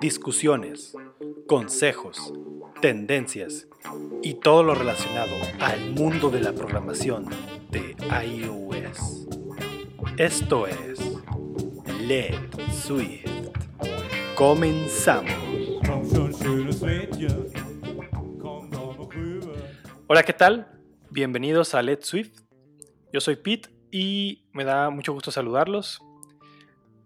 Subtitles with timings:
[0.00, 0.96] Discusiones,
[1.46, 2.32] consejos,
[2.80, 3.68] tendencias
[4.22, 7.26] y todo lo relacionado al mundo de la programación
[7.70, 9.28] de iOS.
[10.16, 11.00] Esto es
[12.00, 12.34] Let
[12.72, 13.30] Swift.
[14.34, 15.32] Comenzamos.
[20.08, 20.80] Hola, ¿qué tal?
[21.10, 22.40] Bienvenidos a Let Swift.
[23.12, 26.02] Yo soy Pete y me da mucho gusto saludarlos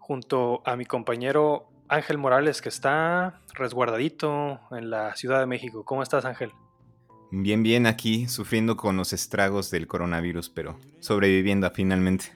[0.06, 5.84] junto a mi compañero Ángel Morales que está resguardadito en la Ciudad de México.
[5.84, 6.52] ¿Cómo estás Ángel?
[7.32, 12.26] Bien, bien aquí, sufriendo con los estragos del coronavirus, pero sobreviviendo finalmente.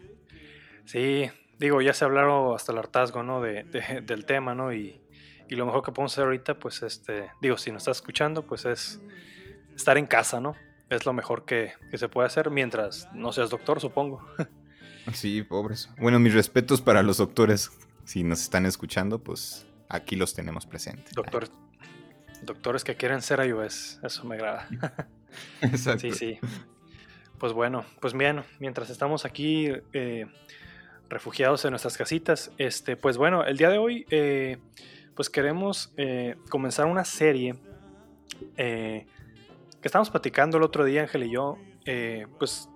[0.84, 1.30] Sí,
[1.61, 3.41] digo, ya se hablaron hasta el hartazgo, ¿no?
[3.41, 3.62] De,
[4.05, 4.73] del tema, ¿no?
[4.73, 5.00] Y,
[5.48, 8.64] y, lo mejor que podemos hacer ahorita, pues, este, digo, si nos estás escuchando, pues
[8.64, 9.00] es
[9.77, 10.56] estar en casa, ¿no?
[10.89, 14.27] Es lo mejor que, que se puede hacer mientras no seas doctor, supongo.
[15.14, 15.91] Sí, pobres.
[15.98, 17.70] Bueno, mis respetos para los doctores.
[18.05, 21.12] Si nos están escuchando, pues aquí los tenemos presentes.
[21.14, 21.50] Doctores,
[22.42, 24.69] doctores que quieren ser iOS, eso me agrada.
[25.61, 26.00] Exacto.
[26.00, 26.38] Sí, sí.
[27.38, 30.27] Pues bueno, pues bien, mientras estamos aquí eh,
[31.08, 34.58] refugiados en nuestras casitas, este, pues bueno, el día de hoy, eh,
[35.14, 37.56] pues queremos eh, comenzar una serie
[38.56, 39.06] que
[39.83, 41.58] estamos platicando el otro día, Ángel y yo,
[42.38, 42.69] pues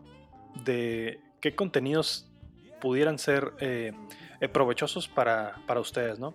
[0.65, 2.27] de qué contenidos
[2.81, 3.93] pudieran ser eh,
[4.41, 6.33] eh, provechosos para, ustedes, ¿no?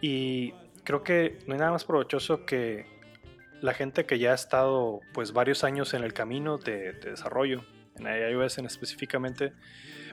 [0.00, 0.54] Y
[0.84, 2.86] creo que no hay nada más provechoso que
[3.60, 7.62] la gente que ya ha estado pues varios años en el camino de, desarrollo,
[7.96, 9.52] en iOS en específicamente,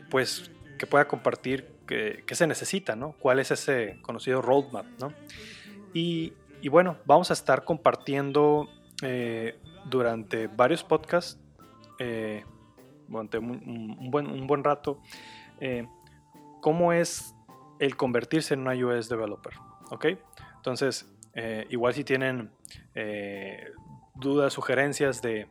[0.09, 3.13] pues que pueda compartir qué, se necesita, ¿no?
[3.13, 5.13] ¿Cuál es ese conocido roadmap, ¿no?
[5.93, 6.33] Y,
[6.69, 8.67] bueno, vamos a estar compartiendo
[9.01, 11.39] eh, durante varios podcasts
[13.07, 15.01] durante un, buen, un buen rato,
[15.59, 15.87] eh,
[16.61, 17.35] cómo es
[17.79, 19.53] el convertirse en un iOS developer.
[19.91, 20.05] ¿Ok?
[20.57, 22.51] Entonces, eh, igual si tienen
[22.95, 23.71] eh,
[24.15, 25.47] dudas, sugerencias de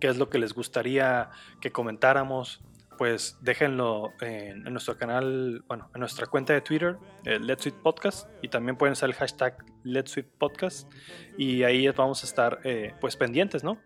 [0.00, 2.62] qué es lo que les gustaría que comentáramos,
[2.98, 8.76] pues déjenlo en, nuestro canal, bueno, en nuestra cuenta de Twitter, Let's Podcast, y también
[8.76, 10.88] pueden usar el hashtag Let's Podcast,
[11.36, 12.60] y ahí vamos a estar
[13.00, 13.78] pues pendientes, ¿no?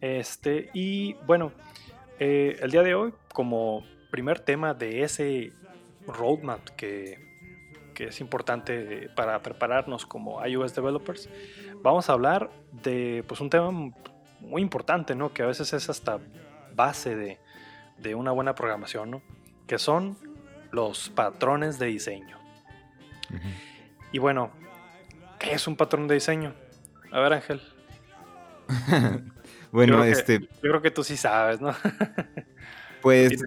[0.00, 1.52] Este, y bueno,
[2.18, 5.52] eh, el día de hoy, como primer tema de ese
[6.06, 7.24] roadmap que,
[7.98, 11.30] es importante para prepararnos como iOS developers,
[11.82, 13.70] vamos a hablar de pues, un tema
[14.40, 15.32] muy importante, ¿no?
[15.32, 16.18] que a veces es hasta
[16.74, 17.38] base
[17.96, 19.22] de, una buena programación, ¿no?
[19.66, 20.18] que son
[20.72, 22.38] los patrones de diseño.
[24.12, 24.50] Y bueno,
[25.38, 26.54] ¿qué es un patrón de diseño?
[27.10, 27.62] A ver, Ángel.
[29.72, 30.40] Bueno, este.
[30.40, 31.74] yo creo que tú sí sabes, ¿no?
[33.02, 33.42] pues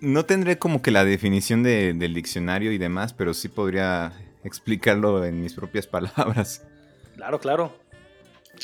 [0.00, 4.12] no, tendré como que la definición del diccionario y demás, pero sí podría
[4.44, 6.66] explicarlo en mis propias palabras.
[7.16, 7.78] Claro, claro.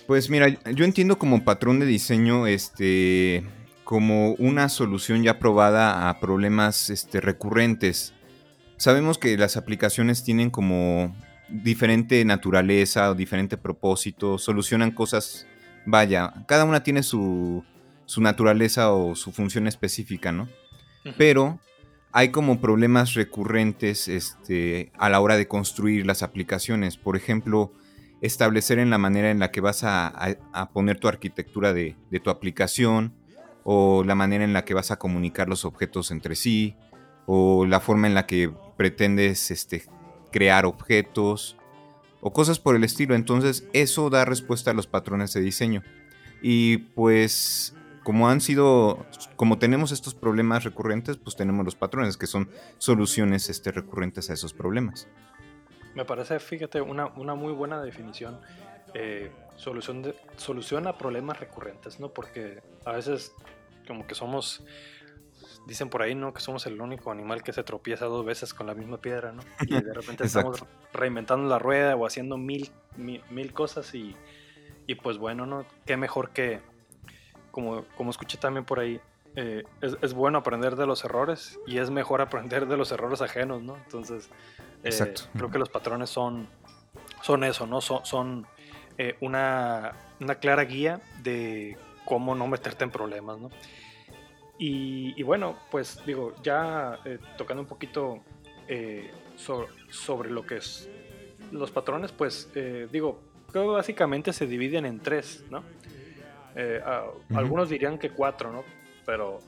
[0.07, 3.45] Pues mira, yo entiendo como patrón de diseño, este,
[3.85, 8.13] como una solución ya probada a problemas este, recurrentes.
[8.77, 11.17] Sabemos que las aplicaciones tienen como
[11.49, 15.47] diferente naturaleza o diferente propósito, solucionan cosas
[15.87, 17.65] vaya, cada una tiene su,
[18.07, 20.49] su naturaleza o su función específica, ¿no?
[21.17, 21.61] Pero
[22.13, 26.97] hay como problemas recurrentes este, a la hora de construir las aplicaciones.
[26.97, 27.73] Por ejemplo,
[28.21, 30.39] establecer en la manera en la que vas a,
[30.73, 33.15] poner tu arquitectura de, de, tu aplicación,
[33.65, 36.77] o la manera en la que vas a comunicar los objetos entre sí,
[37.27, 39.85] o la forma en la que pretendes este,
[40.33, 41.58] crear objetos,
[42.21, 43.15] o cosas por el estilo.
[43.15, 45.83] Entonces eso da respuesta a los patrones de diseño.
[46.43, 47.75] Y pues
[48.05, 49.05] como han sido,
[49.37, 54.33] como tenemos estos problemas recurrentes, pues tenemos los patrones que son soluciones este, recurrentes a
[54.33, 55.09] esos problemas.
[55.95, 58.41] Me parece, fíjate, una, una muy buena definición.
[58.95, 62.09] Eh, solución, de, solución a problemas recurrentes, ¿no?
[62.09, 63.35] Porque a veces
[63.87, 64.65] como que somos
[65.69, 66.33] dicen por ahí, ¿no?
[66.33, 69.43] Que somos el único animal que se tropieza dos veces con la misma piedra, ¿no?
[69.69, 70.65] Y de repente estamos
[70.95, 74.17] reinventando la rueda o haciendo mil, mil, cosas y,
[74.87, 75.67] y, pues bueno, ¿no?
[75.85, 76.61] Qué mejor que,
[77.51, 78.99] como, como escuché también por ahí,
[79.37, 83.63] eh, es, bueno aprender de los errores y es mejor aprender de los errores ajenos,
[83.63, 83.77] ¿no?
[83.77, 84.31] Entonces,
[84.85, 86.49] eh, creo que los patrones son,
[87.21, 87.83] son eso, ¿no?
[87.83, 88.47] Son, son
[88.97, 91.77] eh, una, una clara guía de
[92.07, 93.51] cómo no meterte en problemas, ¿no?
[94.61, 98.19] Y, bueno, pues digo, ya eh, tocando un poquito
[98.67, 100.89] eh, sobre lo que es
[101.53, 103.21] los patrones, pues eh, digo,
[103.53, 105.63] creo que básicamente se dividen en tres, ¿no?
[107.35, 108.65] Algunos dirían que cuatro, ¿no?
[109.07, 109.39] Pero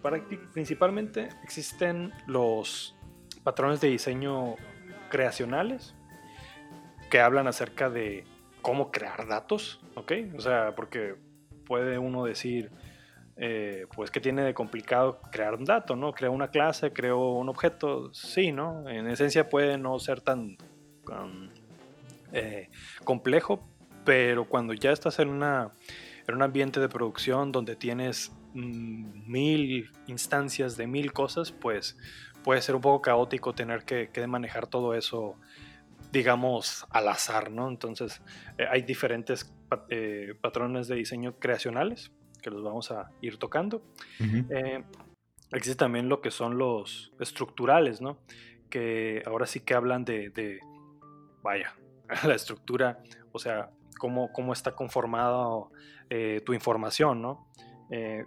[0.00, 0.22] para,
[0.52, 2.94] principalmente existen los
[3.42, 4.54] patrones de diseño
[5.10, 5.96] creacionales
[7.10, 8.24] que hablan acerca de
[8.62, 10.12] cómo crear datos, ¿ok?
[10.36, 11.16] O sea, porque
[11.66, 12.70] puede uno decir,
[13.36, 16.12] eh, pues, ¿qué tiene de complicado crear un dato, ¿no?
[16.12, 18.88] Creo una clase, creo un objeto, sí, ¿no?
[18.88, 20.56] En esencia puede no ser tan,
[22.32, 22.70] eh,
[23.04, 23.68] complejo,
[24.04, 25.72] pero cuando ya estás en, una,
[26.28, 31.96] en un ambiente de producción donde tienes mm, mil instancias de mil cosas, pues
[32.44, 35.36] puede ser un poco caótico tener que, que manejar todo eso
[36.12, 37.68] digamos, al azar, ¿no?
[37.68, 38.22] Entonces,
[38.56, 39.52] eh, hay diferentes
[40.40, 42.12] patrones de diseño creacionales
[42.44, 43.82] que los vamos a ir tocando.
[44.20, 44.84] Eh,
[45.50, 48.18] existe también lo que son los estructurales, ¿no?
[48.68, 50.60] Que ahora sí que hablan de,
[51.42, 51.74] vaya,
[52.24, 53.02] la estructura,
[53.32, 55.66] o sea, cómo, cómo está conformada
[56.44, 57.48] tu información, ¿no?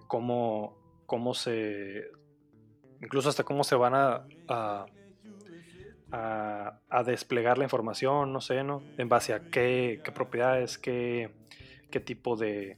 [0.08, 2.06] cómo, cómo se,
[3.02, 4.86] incluso hasta cómo se van a
[6.12, 8.82] a, desplegar la información, no sé, ¿no?
[8.98, 11.32] En base a qué, propiedades, qué,
[11.92, 12.78] qué, tipo de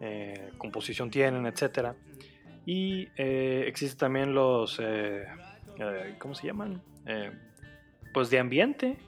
[0.00, 1.94] eh, composición tienen, etc.
[2.66, 5.26] Y eh, existen también los, eh,
[6.18, 6.82] ¿cómo se llaman?
[8.12, 8.98] pues de ambiente,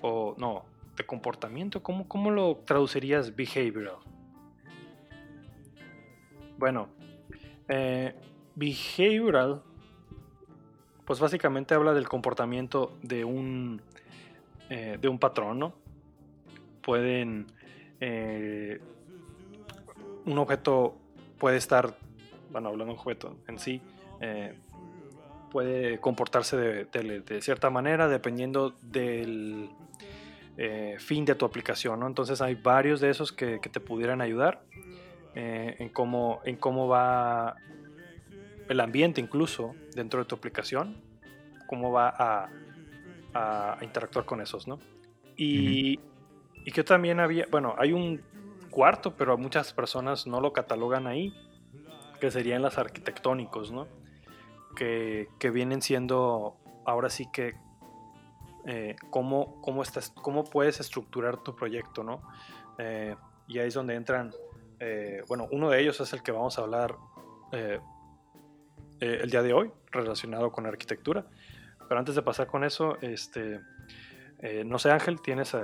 [0.00, 0.64] o no,
[0.96, 1.82] de comportamiento.
[1.82, 3.98] ¿Cómo, cómo lo traducirías behavioral?
[6.58, 6.88] Bueno,
[8.56, 9.62] behavioral
[11.04, 13.80] pues básicamente habla del comportamiento de un,
[14.70, 15.74] eh, de un patrón, ¿no?
[16.82, 17.46] Pueden...
[18.00, 18.80] Eh,
[20.26, 20.96] un objeto
[21.38, 21.94] puede estar,
[22.50, 23.80] bueno, hablando de un objeto en sí,
[24.20, 24.54] eh,
[25.50, 29.70] puede comportarse de, cierta manera dependiendo del
[30.98, 32.06] fin de tu aplicación, ¿no?
[32.06, 34.62] Entonces hay varios de esos que, te pudieran ayudar
[35.34, 37.56] en, cómo, en cómo va
[38.68, 40.96] el ambiente incluso dentro de tu aplicación,
[41.66, 42.48] cómo va a,
[43.82, 44.78] interactuar con esos, ¿no?
[45.36, 45.98] Y,
[46.72, 48.20] que también había, bueno, hay un
[48.74, 51.32] cuarto, pero muchas personas no lo catalogan ahí,
[52.20, 53.86] que serían las arquitectónicos, ¿no?
[54.74, 57.54] Que, vienen siendo ahora sí que
[58.66, 62.20] eh, cómo, cómo, estás, cómo puedes estructurar tu proyecto, ¿no?
[62.78, 63.14] Eh,
[63.46, 64.34] y ahí es donde entran,
[64.80, 66.96] eh, bueno, uno de ellos es el que vamos a hablar
[67.52, 67.78] eh,
[68.98, 71.26] el día de hoy relacionado con arquitectura.
[71.86, 73.60] Pero antes de pasar con eso, este,
[74.64, 75.54] no sé Ángel, ¿tienes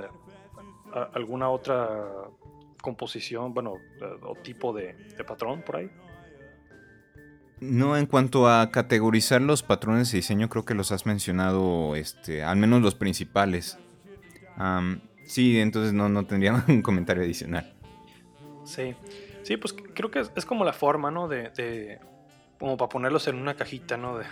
[1.13, 2.07] alguna otra
[2.81, 3.75] composición, bueno,
[4.23, 4.95] o tipo de,
[5.27, 5.89] patrón por ahí?
[7.59, 12.43] No, en cuanto a categorizar los patrones de diseño, creo que los has mencionado, este,
[12.43, 13.77] al menos los principales.
[15.25, 17.73] sí, entonces no, no tendría un comentario adicional.
[18.63, 18.95] Sí,
[19.43, 21.27] sí, pues creo que es, como la forma, ¿no?
[21.27, 21.99] de,
[22.61, 24.19] como para ponerlos en una cajita, ¿no?
[24.19, 24.25] De,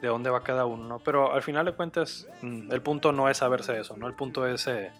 [0.00, 0.98] de, dónde va cada uno, ¿no?
[0.98, 4.06] Pero al final de cuentas, mm, el punto no es saberse eso, ¿no?
[4.06, 4.92] El punto es, eh,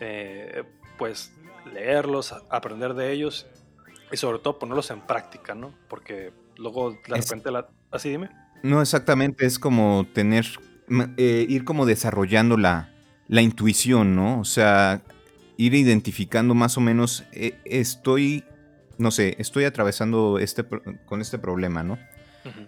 [0.00, 0.64] eh,
[0.98, 1.32] pues,
[1.66, 3.46] leerlos, aprender de ellos
[4.12, 5.74] y sobre todo ponerlos en práctica, ¿no?
[5.88, 7.68] Porque luego de repente, la...
[7.90, 8.30] así dime.
[8.62, 10.46] No, exactamente, es como tener,
[11.16, 12.92] eh, ir como desarrollando la,
[13.28, 14.40] la intuición, ¿no?
[14.40, 15.02] O sea,
[15.56, 18.44] ir identificando más o menos, estoy
[19.00, 20.64] no sé, estoy atravesando este,
[21.06, 21.98] con este problema, ¿no?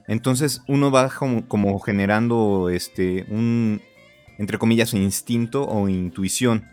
[0.07, 1.11] Entonces uno va
[1.49, 3.81] como, generando este, un,
[4.39, 6.69] entre comillas, instinto o intuición.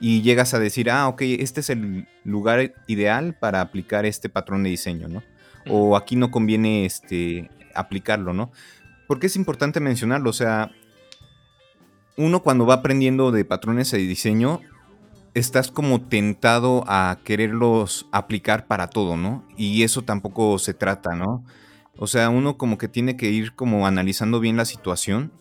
[0.00, 4.62] Y llegas a decir, ah, ok, este es el lugar ideal para aplicar este patrón
[4.62, 5.22] de diseño, ¿no?
[5.68, 8.52] O aquí no conviene este, aplicarlo, ¿no?
[9.06, 10.70] Porque es importante mencionarlo, o sea,
[12.16, 14.60] uno cuando va aprendiendo de patrones de diseño,
[15.34, 19.44] estás como tentado a quererlos aplicar para todo, ¿no?
[19.56, 21.44] Y eso tampoco se trata, ¿no?
[21.96, 25.32] O sea, uno como que tiene que ir como analizando bien la situación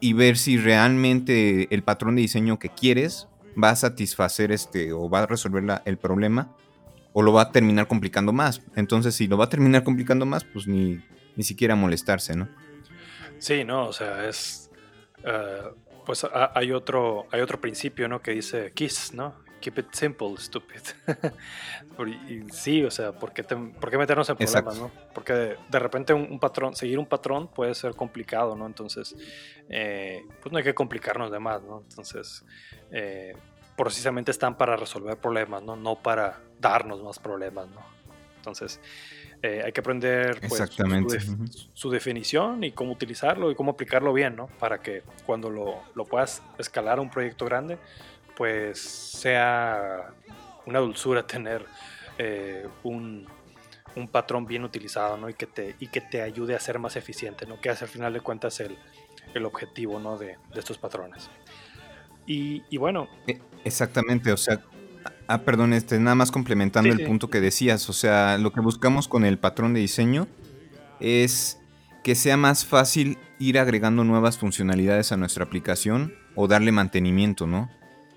[0.00, 3.28] y ver si realmente el patrón de diseño que quieres
[3.62, 6.54] va a satisfacer este o va a resolver el problema
[7.12, 8.60] o lo va a terminar complicando más.
[8.74, 11.00] Entonces, si lo va a terminar complicando más, pues ni,
[11.36, 12.48] ni siquiera molestarse, ¿no?
[13.38, 14.70] Sí, no, o sea, es...
[15.24, 15.62] Eh,
[16.04, 18.20] pues hay otro, hay otro principio, ¿no?
[18.20, 19.43] Que dice KISS, ¿no?
[19.64, 20.82] Keep it simple, stupid.
[22.28, 23.42] y, sí, o sea, ¿por qué,
[23.96, 24.90] meternos en problemas, no?
[25.14, 28.66] Porque de, repente un, patrón, seguir un patrón puede ser complicado, ¿no?
[28.66, 29.16] Entonces,
[29.70, 31.82] eh, pues no hay que complicarnos de más, ¿no?
[31.88, 32.44] Entonces,
[32.90, 33.34] eh,
[33.74, 35.76] precisamente están para resolver problemas, ¿no?
[35.76, 37.80] No para darnos más problemas, ¿no?
[38.36, 38.78] Entonces,
[39.46, 40.62] eh, hay que aprender pues,
[41.74, 44.46] su, definición y cómo utilizarlo y cómo aplicarlo bien, ¿no?
[44.58, 47.78] Para que cuando lo, puedas escalar a un proyecto grande,
[48.36, 50.12] pues sea
[50.66, 51.64] una dulzura tener
[52.18, 53.26] eh, un,
[53.96, 55.28] un patrón bien utilizado, ¿no?
[55.28, 57.60] Y que te, y que te ayude a ser más eficiente, ¿no?
[57.60, 58.76] Que es al final de cuentas el,
[59.34, 60.16] el objetivo, ¿no?
[60.16, 61.30] De, de estos patrones.
[62.26, 63.08] Y, y, bueno.
[63.26, 64.60] E, exactamente, o sea,
[65.26, 69.08] ah, perdón, este, nada más complementando el punto que decías, o sea, lo que buscamos
[69.08, 70.26] con el patrón de diseño
[71.00, 71.60] es
[72.02, 77.70] que sea más fácil ir agregando nuevas funcionalidades a nuestra aplicación o darle mantenimiento, ¿no?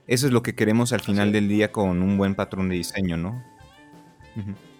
[0.08, 3.18] Eso es lo que queremos al final del día con un buen patrón de diseño,
[3.18, 3.44] ¿no?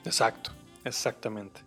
[0.06, 0.52] Exacto,
[0.86, 1.62] exactamente.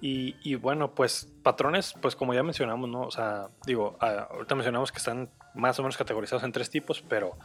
[0.00, 3.02] Y, bueno, pues patrones, pues como ya mencionamos, ¿no?
[3.02, 7.36] O sea, digo, ahorita mencionamos que están más o menos categorizados en tres tipos, pero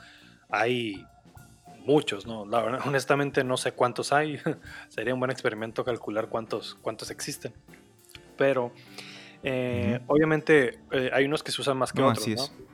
[0.49, 1.03] hay
[1.85, 2.45] muchos, ¿no?
[2.45, 4.39] La verdad, honestamente no sé cuántos hay.
[4.89, 7.53] Sería un buen experimento calcular cuántos, cuántos existen.
[8.37, 8.71] Pero
[9.43, 12.70] eh, obviamente eh, hay unos que se usan más que otros, ¿no?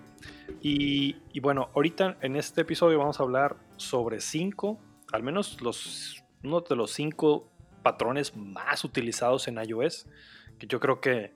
[0.61, 4.79] Y, bueno, ahorita en este episodio vamos a hablar sobre cinco,
[5.11, 7.51] al menos los, uno de los cinco
[7.83, 10.07] patrones más utilizados en iOS,
[10.59, 11.33] que yo creo que,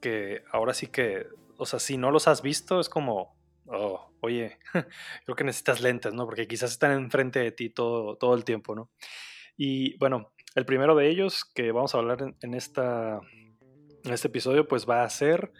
[0.00, 3.36] que ahora sí que, o sea, si no los has visto, es como,
[3.66, 4.58] oh, oye,
[5.24, 6.26] creo que necesitas lentes, ¿no?
[6.26, 8.90] Porque quizás están enfrente de ti todo, todo el tiempo, ¿no?
[9.56, 13.20] Y bueno, el primero de ellos que vamos a hablar en, esta,
[14.04, 15.52] en este episodio, pues va a ser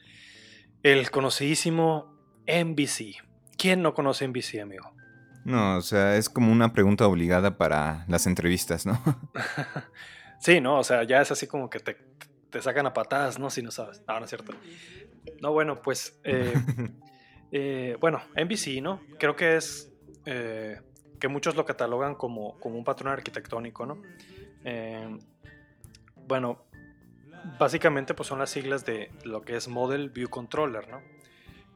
[0.83, 2.17] el conocidísimo
[2.49, 3.23] NBC.
[3.57, 4.90] ¿Quién no conoce NBC, amigo?
[5.45, 9.00] No, o sea, es como una pregunta obligada para las entrevistas, ¿no?
[10.40, 11.97] sí, no, o sea, ya es así como que te,
[12.50, 13.50] te, sacan a patadas, ¿no?
[13.50, 14.02] Si no sabes.
[14.07, 14.52] No, no es cierto.
[15.40, 16.55] No, bueno, pues, eh,
[17.52, 19.00] eh, bueno, NBC, ¿no?
[19.19, 19.93] Creo que es
[20.26, 20.81] eh,
[21.21, 24.02] que muchos lo catalogan como, como un patrón arquitectónico, ¿no?
[26.26, 26.67] bueno,
[27.59, 31.00] básicamente pues son las siglas de lo que es Model View Controller, ¿no?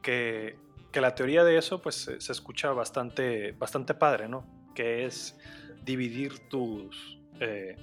[0.03, 4.45] Que la teoría de eso pues se, escucha bastante, bastante padre, ¿no?
[4.75, 5.39] Que es
[5.83, 7.75] dividir tus, eh,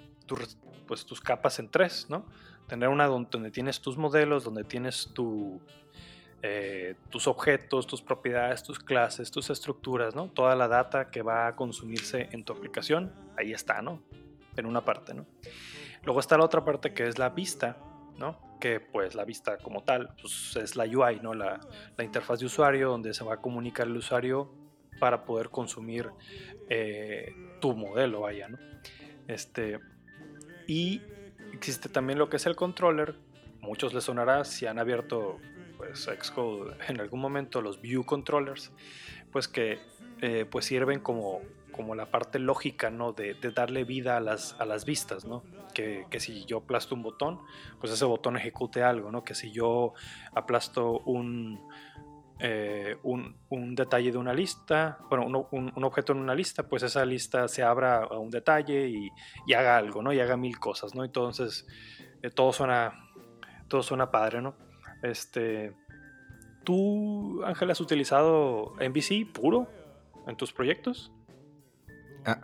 [0.87, 2.27] pues, tus capas en tres, ¿no?
[2.69, 5.13] Tener una donde tienes tus modelos, donde tienes
[6.43, 10.29] eh, tus objetos, tus propiedades, tus clases, tus estructuras, ¿no?
[10.29, 14.03] Toda la data que va a consumirse en tu aplicación, ahí está, ¿no?
[14.57, 15.27] En una parte, ¿no?
[16.05, 17.77] Luego está la otra parte que es la vista,
[18.17, 18.50] ¿no?
[18.61, 21.35] Que pues la vista como tal pues, es la UI, ¿no?
[21.35, 21.59] La,
[21.97, 24.53] la, interfaz de usuario donde se va a comunicar el usuario
[25.01, 26.11] para poder consumir
[26.69, 28.59] eh, tu modelo, vaya, ¿no?
[29.27, 29.81] Este,
[30.69, 31.03] y
[31.53, 33.17] existe también lo que es el controller.
[33.61, 35.39] Muchos les sonará si han abierto
[35.77, 38.71] pues, Xcode en algún momento los view controllers,
[39.33, 39.79] pues que
[40.21, 41.41] eh, pues sirven como
[41.81, 43.15] como la parte lógica, ¿no?
[43.15, 45.43] De, darle vida a las, a las vistas, ¿no?
[45.73, 47.41] Que, si yo aplasto un botón,
[47.81, 49.25] pues ese botón ejecute algo, ¿no?
[49.25, 49.95] Que si yo
[50.35, 51.59] aplasto un,
[52.39, 57.49] eh, un, detalle de una lista, bueno, un, objeto en una lista, pues esa lista
[57.49, 60.13] se abra a un detalle y, haga algo, ¿no?
[60.13, 61.03] Y haga mil cosas, ¿no?
[61.03, 61.67] Entonces,
[62.21, 62.93] eh, todo suena,
[63.69, 64.55] todo suena padre, ¿no?
[65.03, 65.73] Este,
[66.63, 69.67] ¿Tú, Ángel, has utilizado MVC puro
[70.27, 71.11] en tus proyectos?
[72.25, 72.41] Ah,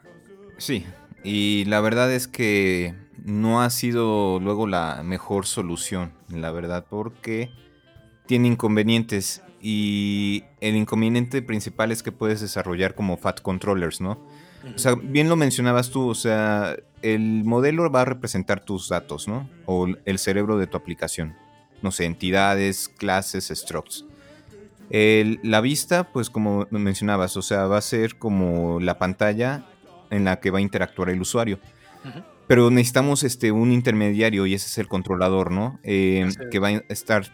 [0.58, 0.86] sí,
[1.22, 7.50] y la verdad es que no ha sido luego la mejor solución, la verdad, porque
[8.26, 14.24] tiene inconvenientes y el inconveniente principal es que puedes desarrollar como fat controllers, ¿no?
[14.74, 19.28] O sea, bien lo mencionabas tú, o sea, el modelo va a representar tus datos,
[19.28, 19.48] ¿no?
[19.66, 21.36] O el cerebro de tu aplicación.
[21.82, 24.05] No sé, entidades, clases, structs.
[24.90, 29.66] La vista, pues como mencionabas, o sea, va a ser como la pantalla
[30.10, 31.58] en la que va a interactuar el usuario.
[32.46, 35.80] Pero necesitamos este, un intermediario y ese es el controlador, ¿no?
[35.82, 37.26] Eh, que va a estar,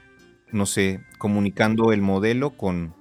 [0.50, 2.94] no sé, comunicando el modelo con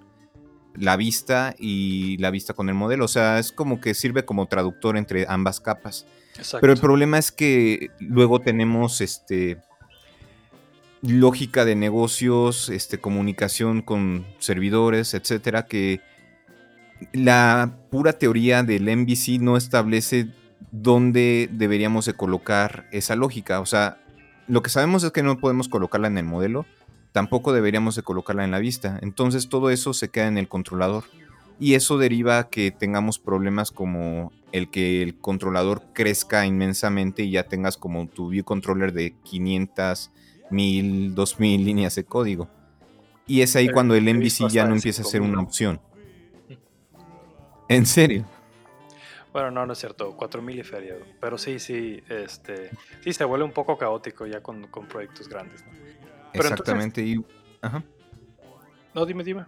[0.76, 3.06] la vista y la vista con el modelo.
[3.06, 6.06] O sea, es como que sirve como traductor entre ambas capas.
[6.60, 9.58] Pero el problema es que luego tenemos este
[11.02, 16.02] lógica de negocios, este, comunicación con servidores, etcétera, que
[17.14, 20.28] la pura teoría del MVC no establece
[20.72, 23.60] dónde deberíamos de colocar esa lógica.
[23.60, 23.98] O sea,
[24.48, 26.66] lo que sabemos es que no podemos colocarla en el modelo,
[27.12, 29.00] tampoco deberíamos de colocarla en la vista.
[29.02, 31.06] Entonces todo eso se queda en el controlador.
[31.60, 37.32] Y eso deriva a que tengamos problemas como el que el controlador crezca inmensamente y
[37.32, 40.10] ya tengas como tu view controller de 500,
[40.52, 42.50] 1000, 2000 líneas de código.
[43.28, 45.80] Y es ahí cuando el MVC ya no empieza a ser una opción.
[47.70, 48.26] ¿En serio?
[49.32, 50.96] Bueno, no, no es cierto, 4000 y feria.
[51.20, 52.70] Pero sí, sí, este,
[53.02, 55.64] sí se vuelve un poco caótico ya con, proyectos grandes.
[56.34, 57.02] Exactamente.
[57.02, 57.24] y,
[57.62, 57.84] ajá.
[58.94, 59.46] No, dime, dime.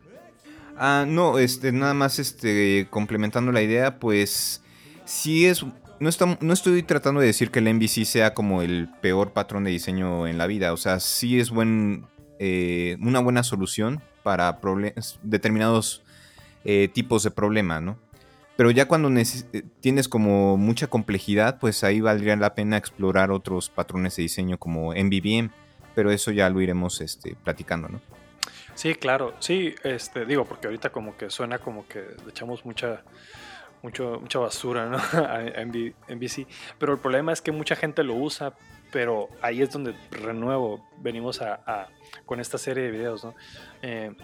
[0.77, 4.63] Ah, no, este, nada más este, complementando la idea, pues
[5.05, 5.65] sí es
[5.99, 6.09] no,
[6.41, 10.27] no, estoy tratando de decir que el MVC sea como el peor patrón de diseño
[10.27, 10.73] en la vida.
[10.73, 12.05] O sea, sí es buen,
[12.39, 14.59] eh, una buena solución para
[15.21, 16.03] determinados
[16.65, 17.97] eh, tipos de problemas, ¿no?
[18.55, 23.69] Pero ya cuando eh, tienes como mucha complejidad, pues ahí valdría la pena explorar otros
[23.69, 25.49] patrones de diseño como MVVM,
[25.95, 28.01] pero eso ya lo iremos este, platicando, ¿no?
[28.75, 33.03] Sí, claro, sí, este, digo, porque ahorita como que suena como que echamos mucha,
[33.83, 34.97] mucho, mucha basura ¿no?
[35.55, 36.47] en MVC,
[36.79, 38.53] pero el problema es que mucha gente lo usa,
[38.91, 41.89] pero ahí es donde renuevo, venimos a,
[42.25, 43.35] con esta serie de videos, ¿no?
[43.83, 44.15] Eh,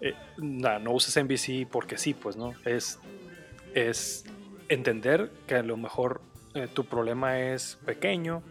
[0.00, 2.54] eh, no uses MVC porque sí, pues, ¿no?
[2.64, 2.98] Es
[3.74, 4.24] es
[4.68, 6.22] entender que a lo mejor
[6.54, 8.42] eh, tu problema es pequeño,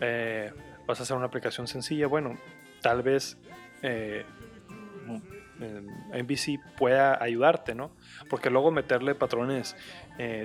[0.00, 0.52] eh,
[0.86, 2.38] vas a hacer una aplicación sencilla, bueno,
[2.80, 3.38] tal vez
[3.82, 4.24] eh,
[5.58, 7.92] MVC pueda ayudarte, ¿no?
[8.28, 9.76] Porque luego meterle patrones,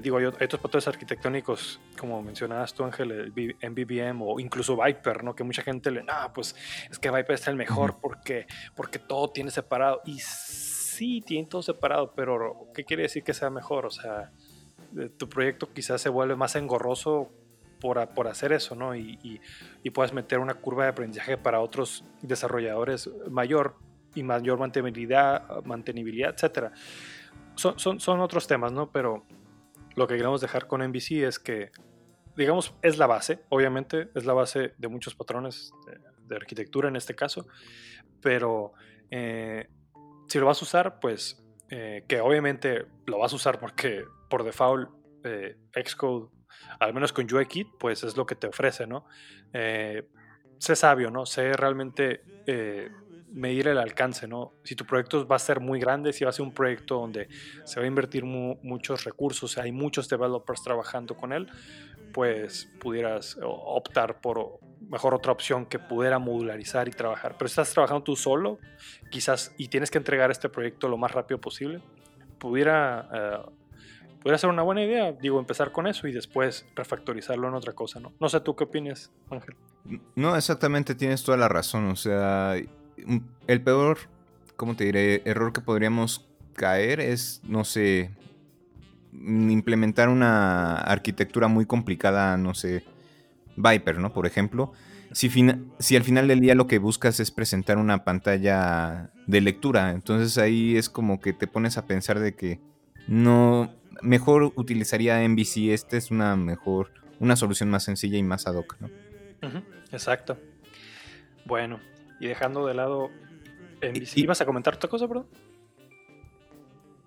[0.01, 5.35] digo, hay otros patrones arquitectónicos, como mencionabas tú, Ángel, el MVVM o incluso Viper, ¿no?
[5.35, 6.55] Que mucha gente le, no, pues
[6.89, 10.01] es que Viper es el mejor porque, porque todo tiene separado.
[10.05, 13.85] Y sí, tienen todo separado, pero ¿qué quiere decir que sea mejor?
[13.85, 14.31] O sea,
[15.17, 17.29] tu proyecto quizás se vuelve más engorroso
[17.79, 18.95] por, por hacer eso, ¿no?
[18.95, 19.39] Y,
[19.83, 23.75] y, puedes meter una curva de aprendizaje para otros desarrolladores mayor
[24.15, 26.71] y mayor mantenibilidad, mantenibilidad etc.
[27.55, 28.91] Son, son, son otros temas, ¿no?
[28.91, 29.25] Pero
[29.95, 31.71] lo que queremos dejar con MVC es que,
[32.35, 35.71] digamos, es la base, obviamente, es la base de muchos patrones
[36.27, 37.47] de, arquitectura en este caso,
[38.21, 38.73] pero
[39.09, 39.67] eh,
[40.27, 44.43] si lo vas a usar, pues eh, que obviamente lo vas a usar porque por
[44.43, 44.89] default
[45.23, 46.29] eh, Xcode,
[46.79, 49.05] al menos con UIKit, pues es lo que te ofrece, ¿no?
[49.53, 50.07] Eh,
[50.59, 51.25] sé sabio, ¿no?
[51.25, 52.21] Sé realmente
[53.31, 54.53] medir el alcance, ¿no?
[54.63, 57.27] Si tu proyecto va a ser muy grande, si va a ser un proyecto donde
[57.63, 61.47] se va a invertir muchos recursos, hay muchos developers trabajando con él,
[62.13, 67.35] pues pudieras optar por mejor otra opción que pudiera modularizar y trabajar.
[67.37, 68.57] Pero estás trabajando tú solo,
[69.11, 71.81] quizás, y tienes que entregar este proyecto lo más rápido posible,
[72.39, 73.51] pudiera, eh,
[74.21, 77.99] pudiera ser una buena idea, digo, empezar con eso y después refactorizarlo en otra cosa,
[77.99, 78.13] ¿no?
[78.19, 79.55] No sé tú qué opinas, Ángel.
[80.15, 81.85] No, exactamente, tienes toda la razón.
[81.87, 82.55] O sea,
[83.47, 83.97] el peor,
[84.55, 85.21] ¿cómo te diré?
[85.25, 88.11] Error que podríamos caer es, no sé,
[89.13, 92.83] implementar una arquitectura muy complicada, no sé,
[93.55, 94.13] Viper, ¿no?
[94.13, 94.73] Por ejemplo,
[95.11, 95.29] si,
[95.79, 100.37] si al final del día lo que buscas es presentar una pantalla de lectura, entonces
[100.37, 102.59] ahí es como que te pones a pensar de que
[103.07, 108.55] no, mejor utilizaría MVC, esta es una mejor, una solución más sencilla y más ad
[108.55, 108.89] hoc, ¿no?
[109.91, 110.37] exacto.
[111.45, 111.79] Bueno,
[112.19, 113.09] y dejando de lado
[113.81, 115.25] MVC, ¿ibas a comentar otra cosa, bro?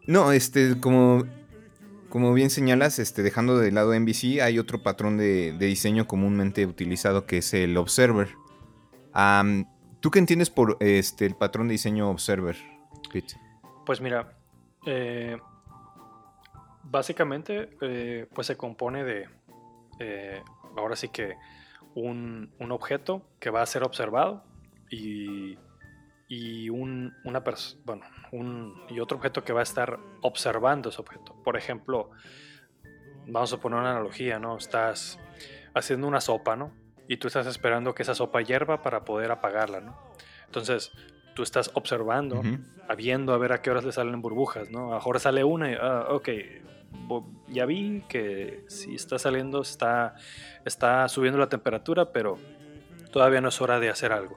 [0.06, 1.24] No, este, como
[2.12, 7.24] como bien señalas, este, dejando de lado MVC, hay otro patrón de, diseño comúnmente utilizado
[7.24, 8.28] que es el Observer.
[10.00, 12.56] ¿Tú qué entiendes por este, el patrón de diseño Observer,
[13.86, 14.36] Pues mira,
[14.84, 15.38] eh,
[16.82, 19.28] básicamente eh, pues se compone de,
[19.98, 20.42] eh,
[20.76, 21.36] ahora sí que,
[21.94, 24.44] un, objeto que va a ser observado
[24.92, 25.58] y,
[26.28, 27.42] y un, una
[27.84, 28.04] bueno,
[28.90, 31.34] y otro objeto que va a estar observando ese objeto.
[31.42, 32.10] Por ejemplo,
[33.26, 34.56] vamos a poner una analogía, ¿no?
[34.56, 35.18] Estás
[35.74, 36.72] haciendo una sopa, ¿no?
[37.08, 39.98] Y tú estás esperando que esa sopa hierva para poder apagarla, ¿no?
[40.44, 40.92] Entonces,
[41.34, 42.42] tú estás observando,
[42.96, 44.92] viendo a ver a qué horas le salen burbujas, ¿no?
[44.92, 46.28] Ahora sale una y, ah, ok,
[47.48, 50.14] ya vi que si está saliendo, está,
[50.66, 52.38] está subiendo la temperatura, pero
[53.10, 54.36] todavía no es hora de hacer algo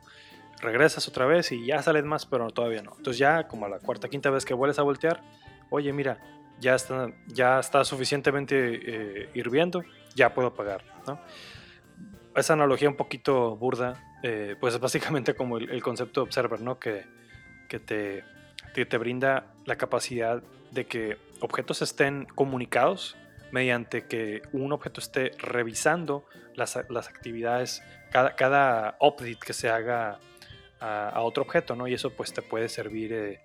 [0.62, 2.94] regresas otra vez y ya sales más, pero todavía no.
[2.98, 5.22] Entonces ya como a la cuarta, quinta vez que vuelves a voltear,
[5.70, 6.20] oye, mira,
[6.60, 9.84] ya está, ya está suficientemente eh, hirviendo,
[10.16, 11.20] ya puedo apagar, ¿no?
[12.36, 16.80] Esa analogía un poquito burda, eh, pues es básicamente como el, concepto de Observer, ¿no?
[16.80, 17.06] Que,
[17.68, 18.24] que te,
[18.74, 23.18] te, brinda la capacidad de que objetos estén comunicados
[23.52, 30.20] mediante que un objeto esté revisando las, las actividades, cada, cada update que se haga
[30.86, 31.88] a, otro objeto, ¿no?
[31.88, 33.40] Y eso pues te puede servir eh,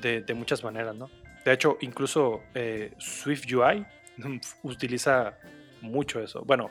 [0.00, 1.10] de, muchas maneras, ¿no?
[1.44, 3.86] De hecho, incluso eh, Swift UI
[4.62, 5.38] utiliza
[5.80, 6.42] mucho eso.
[6.44, 6.70] Bueno,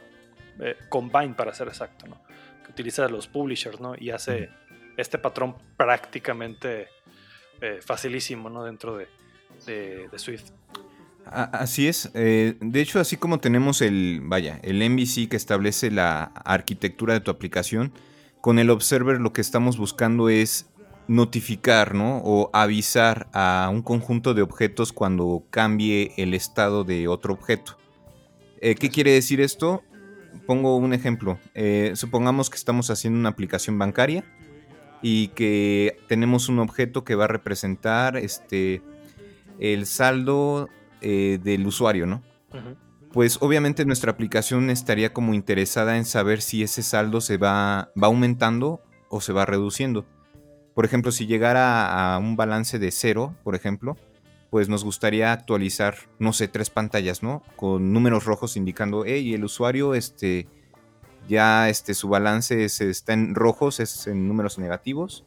[0.59, 2.21] eh, Combine para ser exacto, ¿no?
[2.63, 3.95] Que utiliza los publishers, ¿no?
[3.97, 4.49] Y hace
[4.97, 6.87] este patrón prácticamente
[7.81, 8.63] facilísimo, ¿no?
[8.63, 9.07] Dentro de,
[9.65, 10.51] de, Swift.
[11.25, 12.13] Así es.
[12.13, 17.31] de hecho, así como tenemos el, vaya, el MVC que establece la arquitectura de tu
[17.31, 17.91] aplicación,
[18.45, 20.69] con el observer lo que estamos buscando es
[21.07, 22.17] notificar, ¿no?
[22.23, 27.75] O avisar a un conjunto de objetos cuando cambie el estado de otro objeto.
[28.61, 29.81] ¿Qué quiere decir esto?
[30.45, 31.39] Pongo un ejemplo.
[31.95, 34.23] supongamos que estamos haciendo una aplicación bancaria
[35.01, 38.83] y que tenemos un objeto que va a representar este,
[39.57, 40.69] el saldo
[41.01, 42.21] del usuario, ¿no?
[43.15, 48.07] Pues obviamente nuestra aplicación estaría como interesada en saber si ese saldo se va, va
[48.07, 50.05] aumentando o se va reduciendo.
[50.73, 53.95] Por ejemplo, si llegara a un balance de cero, por ejemplo,
[54.49, 57.41] pues nos gustaría actualizar, no sé, tres pantallas, ¿no?
[57.55, 60.49] Con números rojos indicando, hey, el usuario, este,
[61.29, 65.23] ya este, su balance está en rojos, es en números negativos.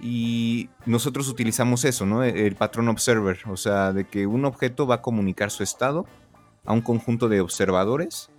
[0.00, 2.22] Y nosotros utilizamos eso, ¿no?
[2.22, 6.06] El patrón observer, o sea, de que un objeto va a comunicar su estado
[6.70, 8.30] a un conjunto de observadores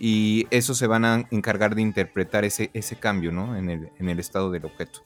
[0.00, 3.56] y esos se van a encargar de interpretar ese, ese cambio, ¿no?
[3.56, 5.04] En el, en el estado del objeto.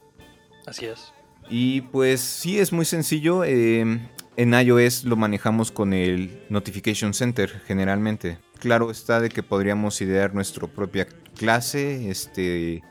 [0.65, 1.13] Así es.
[1.49, 3.43] Y pues sí, es muy sencillo.
[3.43, 4.07] Em,
[4.37, 8.39] en iOS lo manejamos con el Notification Center generalmente.
[8.59, 11.05] Claro está de que podríamos idear nuestra propia
[11.35, 12.81] clase, este,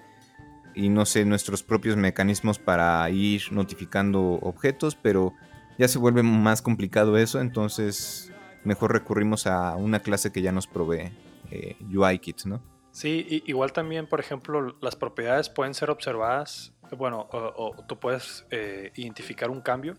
[0.75, 5.35] y no sé, nuestros propios mecanismos para ir notificando objetos, pero
[5.79, 8.33] ya se vuelve más complicado eso, entonces
[8.67, 11.13] mejor recurrimos a una clase que ya nos provee
[11.51, 12.63] eh, UIKit, ¿no?
[12.91, 18.93] Sí, igual también, por ejemplo, las propiedades pueden ser observadas bueno, o, tú puedes eh,
[18.97, 19.97] identificar un cambio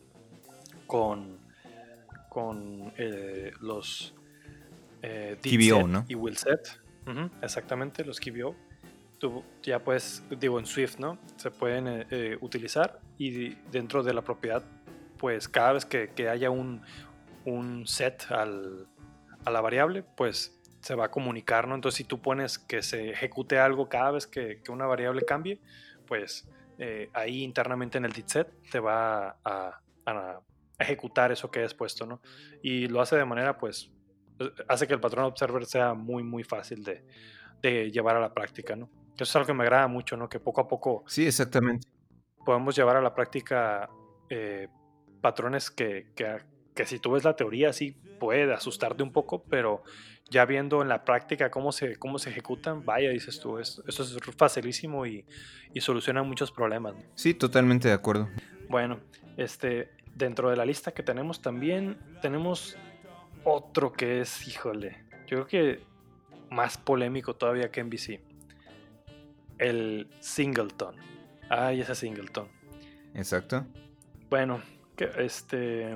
[0.86, 1.40] con,
[2.30, 4.14] con eh, los
[5.02, 6.06] eh, KBO, ¿no?
[6.08, 6.80] Y will set.
[7.42, 8.56] exactamente, los KBO.
[9.20, 11.18] Tú ya puedes, digo, en Swift, ¿no?
[11.38, 14.64] Se pueden eh, utilizar y dentro de la propiedad,
[15.18, 16.84] pues cada vez que, haya un,
[17.48, 18.88] un set al,
[19.46, 21.76] a la variable, pues se va a comunicar, ¿no?
[21.76, 25.60] Entonces, si tú pones que se ejecute algo cada vez que, que una variable cambie,
[26.06, 29.82] pues eh, ahí internamente en el set te va a,
[30.80, 32.22] ejecutar eso que has puesto, ¿no?
[32.62, 33.92] Y lo hace de manera, pues,
[34.68, 38.90] hace que el patrón observer sea muy, muy fácil de, llevar a la práctica, ¿no?
[39.16, 40.30] Eso es algo que me agrada mucho, ¿no?
[40.30, 41.04] Que poco a poco...
[41.08, 41.88] Sí, exactamente.
[42.46, 43.90] Podemos llevar a la práctica
[44.30, 44.68] eh,
[45.20, 46.38] patrones que, que,
[46.78, 49.84] que, si tú ves la teoría sí puede asustarte un poco, pero
[50.30, 54.18] ya viendo en la práctica cómo se, cómo se ejecutan, vaya, dices tú, esto, es
[54.38, 55.26] facilísimo y,
[55.74, 56.94] y, soluciona muchos problemas.
[57.16, 58.30] Sí, totalmente de acuerdo.
[58.70, 59.00] Bueno,
[59.38, 62.78] este, dentro de la lista que tenemos también tenemos
[63.44, 65.82] otro que es, híjole, yo creo que
[66.52, 68.22] más polémico todavía que NBC.
[69.58, 70.96] El Singleton.
[71.50, 72.48] Ay, ese Singleton.
[73.16, 73.66] Exacto.
[74.30, 74.62] Bueno,
[74.96, 75.96] que este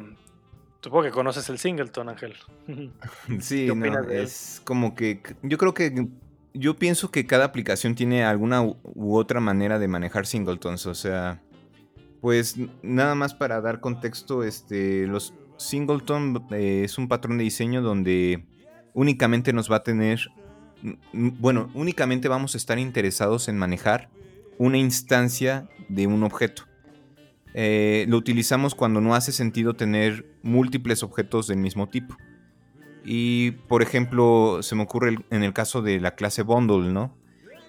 [0.82, 2.36] Supongo que conoces el Singleton, Ángel.
[3.40, 6.08] sí, no, es como que yo creo que
[6.54, 11.42] yo pienso que cada aplicación tiene alguna u otra manera de manejar singletons, o sea,
[12.20, 17.82] pues nada más para dar contexto, este, los singleton eh, es un patrón de diseño
[17.82, 18.46] donde
[18.94, 20.20] únicamente nos va a tener,
[21.14, 24.10] bueno, únicamente vamos a estar interesados en manejar
[24.58, 26.64] una instancia de un objeto.
[27.54, 32.16] Eh, lo utilizamos cuando no hace sentido tener múltiples objetos del mismo tipo.
[33.04, 37.18] Y por ejemplo, se me ocurre en el caso de la clase bundle, ¿no?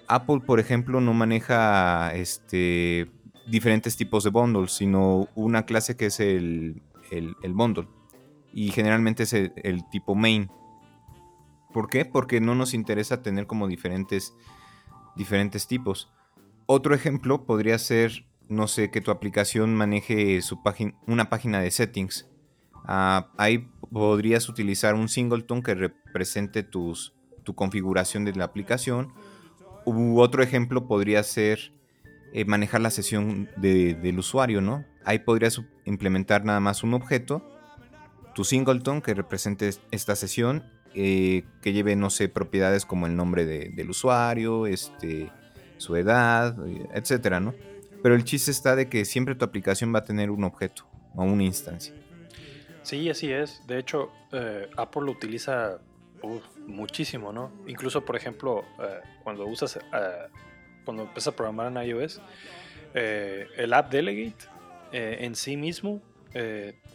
[0.07, 3.09] Apple, por ejemplo, no maneja este,
[3.47, 6.81] diferentes tipos de bundles, sino una clase que es el,
[7.49, 7.87] bundle.
[8.53, 10.51] Y generalmente es el, el, tipo main.
[11.73, 12.05] ¿Por qué?
[12.05, 14.35] Porque no nos interesa tener como diferentes,
[15.15, 16.11] diferentes tipos.
[16.67, 20.59] Otro ejemplo podría ser no sé, que tu aplicación maneje su
[21.07, 22.29] una página de settings.
[22.85, 27.13] Ah, ahí podrías utilizar un singleton que represente tus,
[27.43, 29.13] tu configuración de la aplicación.
[29.85, 31.73] U otro ejemplo podría ser
[32.33, 34.85] eh, manejar la sesión del usuario, ¿no?
[35.05, 37.45] Ahí podrías implementar nada más un objeto,
[38.33, 40.63] tu singleton que represente esta sesión,
[40.95, 45.31] eh, que lleve, no sé, propiedades como el nombre del usuario, este,
[45.77, 46.57] su edad,
[46.93, 47.53] etcétera, ¿no?
[48.03, 50.85] Pero el chiste está de que siempre tu aplicación va a tener un objeto
[51.15, 51.95] o una instancia.
[52.83, 53.65] Sí, así es.
[53.65, 55.79] De hecho, eh, Apple lo utiliza
[56.67, 57.51] muchísimo, ¿no?
[57.65, 59.81] Incluso, por ejemplo, eh, cuando usas, eh,
[60.83, 62.21] cuando empiezas a programar en iOS,
[62.93, 64.45] el app Delegate
[64.91, 66.01] en sí mismo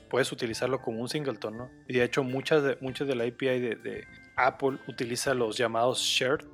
[0.08, 1.70] puedes utilizarlo como un singleton, ¿no?
[1.88, 4.04] Y de hecho, muchas de, muchas de la API de, de
[4.36, 6.44] Apple utiliza los llamados shared,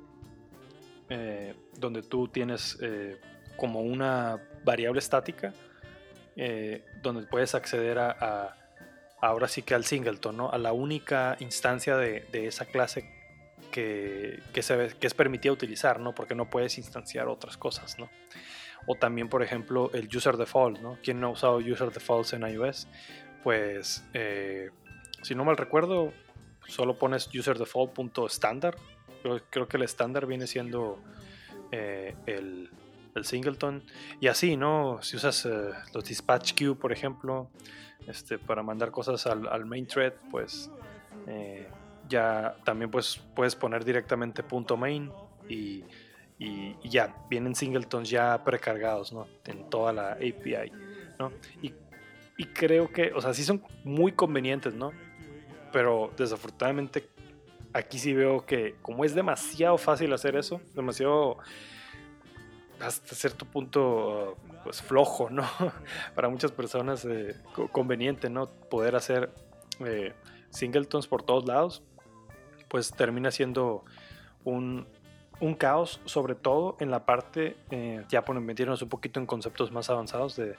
[1.77, 2.79] donde tú tienes
[3.57, 5.53] como una variable estática
[6.35, 8.55] eh, donde puedes acceder a,
[9.21, 10.51] ahora sí que al singleton, ¿no?
[10.51, 13.09] a la única instancia de, esa clase
[13.71, 16.13] que, que, se, que es permitida utilizar, ¿no?
[16.13, 17.97] porque no puedes instanciar otras cosas.
[17.97, 18.09] ¿no?
[18.85, 20.79] O también, por ejemplo, el user default.
[20.79, 20.97] ¿no?
[21.01, 22.87] ¿Quién no ha usado user defaults en iOS?
[23.43, 24.71] Pues, eh,
[25.21, 26.11] si no mal recuerdo,
[26.67, 28.77] solo pones user default.standard.
[29.21, 30.99] Creo, creo que el estándar viene siendo
[31.71, 32.69] eh, el,
[33.15, 33.83] el, singleton.
[34.19, 34.99] Y así, ¿no?
[35.01, 37.49] Si usas eh, los dispatch queue, por ejemplo,
[38.07, 40.69] este, para mandar cosas al, main thread, pues
[41.27, 41.67] eh,
[42.07, 45.11] ya también pues, puedes poner directamente punto .main
[45.49, 45.83] y,
[46.37, 49.27] y, ya vienen singletons ya precargados, ¿no?
[49.45, 50.71] En toda la API,
[51.19, 51.31] ¿no?
[51.61, 51.73] Y,
[52.37, 54.91] y creo que, o sea, sí son muy convenientes, ¿no?
[55.71, 57.09] Pero desafortunadamente
[57.73, 61.37] aquí sí veo que como es demasiado fácil hacer eso, demasiado
[62.79, 65.43] hasta cierto punto pues flojo, ¿no?
[66.15, 67.35] Para muchas personas eh,
[67.71, 68.47] conveniente, ¿no?
[68.47, 69.31] Poder hacer
[69.79, 70.13] eh,
[70.49, 71.83] singletons por todos lados,
[72.69, 73.83] pues termina siendo
[74.43, 74.87] un,
[75.39, 79.71] un caos, sobre todo en la parte, eh, ya por meternos un poquito en conceptos
[79.71, 80.55] más avanzados, de,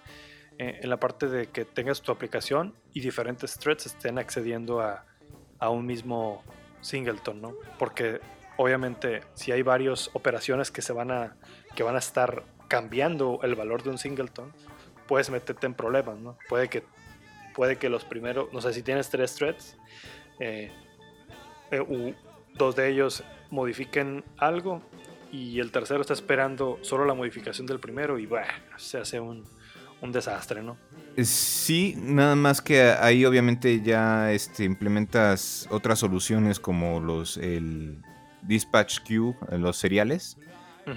[0.59, 5.05] en la parte de que tengas tu aplicación y diferentes threads estén accediendo a,
[5.59, 6.43] a un mismo
[6.81, 7.55] singleton, ¿no?
[7.79, 8.21] Porque
[8.57, 11.37] obviamente si hay varias operaciones que se van a
[11.75, 14.53] que van a estar cambiando el valor de un singleton,
[15.07, 16.39] puedes meterte en problemas, ¿no?
[16.49, 16.85] Puede que
[17.55, 19.77] puede que los primeros, no sé si tienes tres threads,
[20.41, 20.71] eh,
[21.71, 22.15] eh,
[22.55, 24.83] dos de ellos modifiquen algo
[25.33, 29.45] y el tercero está esperando solo la modificación del primero y bueno, se hace un,
[30.03, 30.77] un desastre, ¿no?
[31.23, 38.03] Sí, nada más que ahí obviamente ya este, implementas otras soluciones como los el
[38.47, 40.39] dispatch queue, los seriales,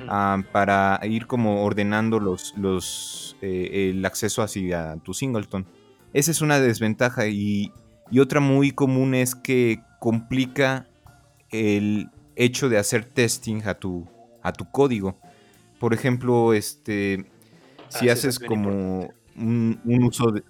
[0.07, 5.65] ah, para ir como ordenando los, los eh, el acceso hacia tu singleton.
[6.13, 7.71] Esa es una desventaja y,
[8.11, 10.87] y otra muy común es que complica
[11.51, 14.07] el hecho de hacer testing a tu,
[14.41, 15.19] a tu código.
[15.79, 17.25] Por ejemplo, este,
[17.89, 20.43] si haces como un, uso de...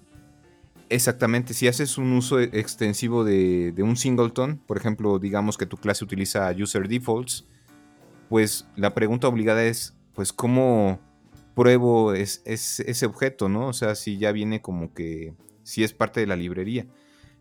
[0.90, 5.76] Exactamente, si haces un uso e, extensivo de, un singleton, por ejemplo, digamos que tu
[5.76, 7.46] clase utiliza user defaults,
[8.28, 10.98] pues la pregunta obligada es, pues, ¿cómo
[11.54, 13.68] pruebo es, ese objeto, no?
[13.68, 16.86] O sea, si ya viene como que, si es parte de la librería.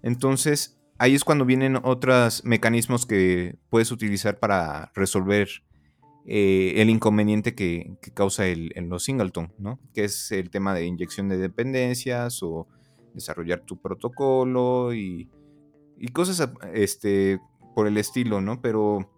[0.03, 5.49] Entonces, ahí es cuando vienen otros mecanismos que puedes utilizar para resolver
[6.27, 9.79] eh, el inconveniente que, causa el, en los singleton, ¿no?
[9.95, 12.67] Que es el tema de inyección de dependencias o
[13.13, 15.29] desarrollar tu protocolo y,
[16.13, 17.39] cosas este,
[17.75, 18.61] por el estilo, ¿no?
[18.61, 19.09] Pero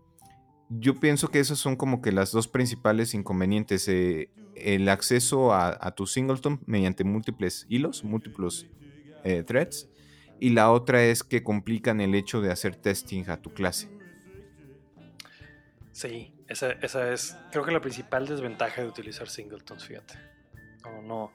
[0.69, 3.87] yo pienso que esas son como que las dos principales inconvenientes.
[3.87, 8.67] Eh, el acceso a, tu singleton mediante múltiples hilos, múltiples
[9.23, 9.89] eh, threads.
[10.39, 13.89] Y la otra es que complican el hecho de hacer testing a tu clase.
[15.91, 20.15] Sí, esa, esa, es, creo que la principal desventaja de utilizar singletons, fíjate.
[20.83, 21.31] No, no,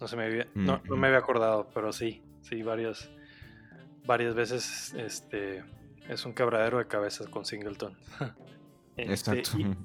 [0.00, 3.10] no, se me había, no, me había acordado, pero sí, sí, varias,
[4.06, 5.62] varias veces este,
[6.08, 7.96] es un quebradero de cabezas con singleton.
[8.96, 9.76] Este, Exacto.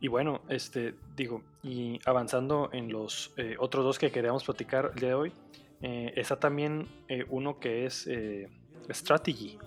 [0.00, 5.00] Y, bueno, este, digo, y avanzando en los eh, otros dos que queríamos platicar el
[5.00, 5.32] día de hoy,
[5.80, 8.08] eh, está también eh, uno que es
[8.92, 9.58] Strategy.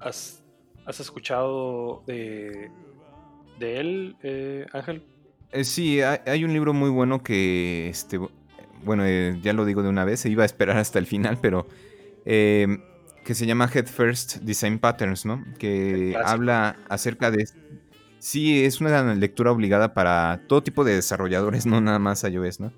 [0.00, 0.42] has,
[0.88, 2.70] ¿Has escuchado de,
[3.60, 5.02] él, eh, Ángel?
[5.52, 8.18] Eh, sí, hay, un libro muy bueno que, este,
[8.84, 11.38] bueno, eh, ya lo digo de una vez, se iba a esperar hasta el final,
[11.40, 11.66] pero
[12.24, 12.82] em,
[13.24, 15.44] que se llama Head First Design Patterns, ¿no?
[15.58, 17.48] Que habla acerca de...
[18.18, 22.72] Sí, es una lectura obligada para todo tipo de desarrolladores, no nada más iOS, ¿no?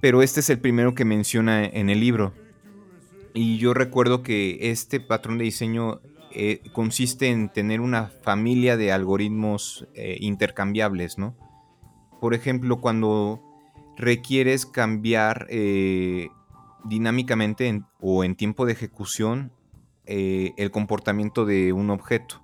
[0.00, 2.34] Pero este es el primero que menciona en el libro.
[3.32, 6.00] Y yo recuerdo que este patrón de diseño
[6.32, 11.34] eh, consiste en tener una familia de algoritmos eh, intercambiables, ¿no?
[12.20, 13.42] Por ejemplo, cuando
[13.96, 16.28] requieres cambiar eh,
[16.84, 19.52] dinámicamente o en tiempo de ejecución
[20.08, 22.40] el comportamiento de un objeto.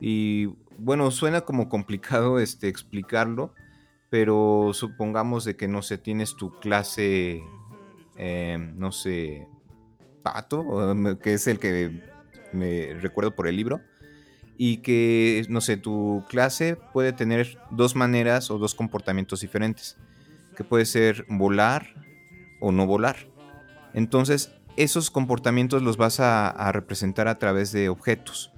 [0.00, 0.46] Y
[0.78, 3.54] bueno, suena como complicado este, explicarlo,
[4.10, 7.44] pero supongamos de que no sé, tienes tu clase,
[8.74, 9.46] no sé,
[10.22, 12.02] pato, que es el que
[12.52, 13.80] me recuerdo por el libro,
[14.58, 19.96] y que, no sé, tu clase puede tener dos maneras o dos comportamientos diferentes,
[20.56, 21.94] que puede ser volar
[22.60, 23.16] o no volar.
[23.94, 28.52] Entonces, esos comportamientos los vas a, representar a través de objetos.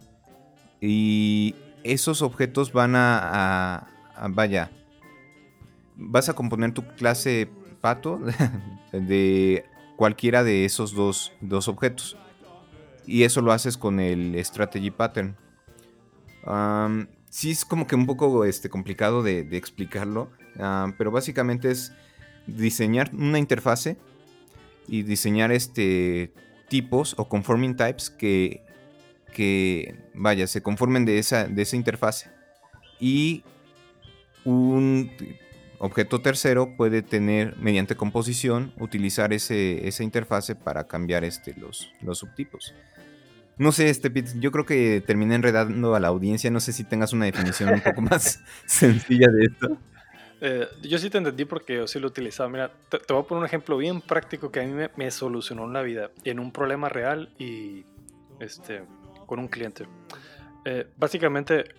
[0.81, 3.87] Y esos objetos van a,
[4.31, 4.71] vaya,
[5.97, 7.49] vas a componer tu clase
[7.81, 8.21] pato
[8.93, 9.65] de
[9.97, 12.17] cualquiera de esos dos, dos objetos
[13.07, 15.37] y eso lo haces con el strategy pattern.
[17.31, 20.31] Sí es como que un poco este, complicado de, explicarlo,
[20.99, 21.93] pero básicamente es
[22.47, 23.97] diseñar una interfase
[24.89, 26.33] y diseñar este
[26.69, 28.65] tipos o conforming types que,
[30.15, 32.31] vaya, se conformen de esa, interfase.
[32.99, 33.45] Y
[34.45, 35.11] un
[35.79, 42.75] objeto tercero puede tener, mediante composición, utilizar esa interfase para cambiar este, los subtipos.
[43.61, 46.51] No sé, este yo creo que terminé enredando a la audiencia.
[46.51, 49.77] No sé si tengas una definición un poco más sencilla de esto.
[50.41, 52.49] Eh, yo sí te entendí porque yo sí lo he utilizado.
[52.49, 55.69] Mira, te, voy a poner un ejemplo bien práctico que a mí me, me solucionó
[55.69, 57.85] la vida en un problema real y
[58.39, 58.81] este,
[59.27, 59.85] con un cliente.
[60.65, 61.75] Eh, básicamente,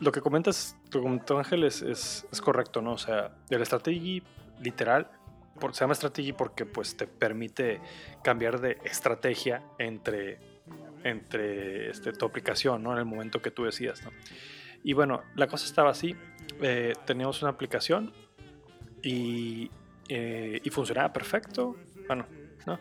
[0.00, 2.92] lo que comentas, lo que comentó Ángel es, es, correcto, ¿no?
[2.92, 4.22] O sea, el strategy
[4.58, 5.10] literal,
[5.60, 7.82] por, se llama strategy porque pues te permite
[8.22, 10.55] cambiar de estrategia entre,
[11.10, 12.92] entre este, tu aplicación, ¿no?
[12.92, 14.10] En el momento que tú decidas, ¿no?
[14.82, 16.14] Y bueno, la cosa estaba así.
[16.60, 18.12] Eh, teníamos una aplicación
[19.02, 19.70] y,
[20.08, 21.76] eh, y, funcionaba perfecto.
[22.06, 22.26] Bueno,
[22.66, 22.78] ¿no?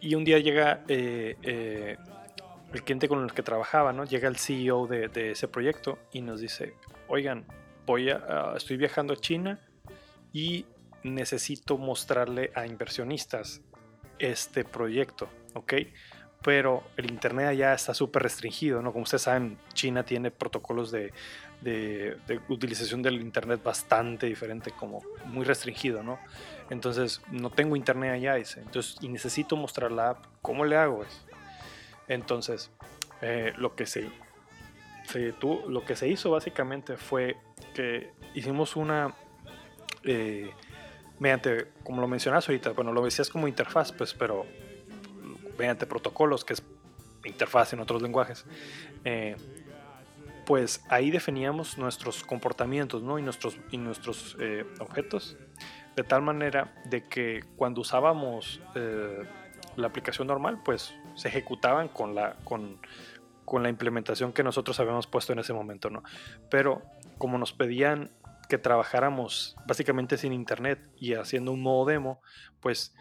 [0.00, 1.96] Y, un día llega eh,
[2.72, 4.04] el cliente con el que trabajaba, ¿no?
[4.04, 6.74] Llega el CEO de, ese proyecto y nos dice,
[7.08, 7.44] oigan,
[7.86, 9.60] voy a, estoy viajando a China
[10.32, 10.66] y
[11.02, 13.62] necesito mostrarle a inversionistas
[14.18, 15.74] este proyecto, ¿ok?
[16.42, 18.92] Pero el Internet allá está súper restringido, ¿no?
[18.92, 21.12] Como ustedes saben, China tiene protocolos de,
[21.60, 26.18] de, utilización del Internet bastante diferente, como muy restringido, ¿no?
[26.70, 28.60] Entonces, no tengo Internet allá, dice.
[28.60, 30.24] Entonces, y necesito mostrar la app.
[30.40, 31.04] ¿Cómo le hago?
[32.08, 32.70] Entonces,
[33.22, 34.10] eh, lo, que se,
[35.38, 37.36] tú, lo que se hizo básicamente fue
[37.74, 39.14] que hicimos una,
[40.04, 40.50] eh,
[41.18, 44.46] mediante, como lo mencionas ahorita, bueno, lo decías como interfaz, pues, pero
[45.60, 46.62] mediante protocolos, que es
[47.24, 48.46] interfaz en otros lenguajes,
[49.04, 49.36] eh,
[50.46, 53.18] pues ahí definíamos nuestros comportamientos ¿no?
[53.18, 54.36] y nuestros, y nuestros
[54.80, 55.36] objetos,
[55.94, 58.60] de tal manera de que cuando usábamos
[59.76, 62.80] la aplicación normal, pues se ejecutaban con la, con,
[63.44, 66.02] con la implementación que nosotros habíamos puesto en ese momento, ¿no?
[66.50, 66.82] Pero
[67.18, 68.10] como nos pedían
[68.48, 72.20] que trabajáramos básicamente sin internet y haciendo un modo demo,
[72.60, 72.94] pues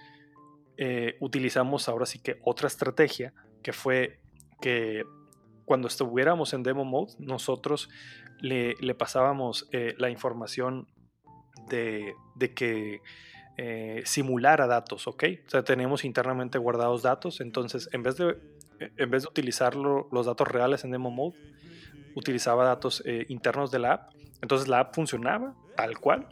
[0.81, 4.21] eh, utilizamos ahora sí que otra estrategia que fue
[4.61, 5.03] que
[5.65, 7.89] cuando estuviéramos en demo mode, nosotros
[8.39, 10.87] le, pasábamos eh, la información
[11.67, 12.15] de,
[12.55, 13.01] que
[13.57, 15.25] eh, simular a datos, ¿ok?
[15.47, 18.37] O sea, tenemos internamente guardados datos, entonces en vez de,
[18.79, 21.37] en vez de utilizar los datos reales en demo mode,
[22.15, 26.29] utilizaba datos internos de la app, entonces la app funcionaba tal cual,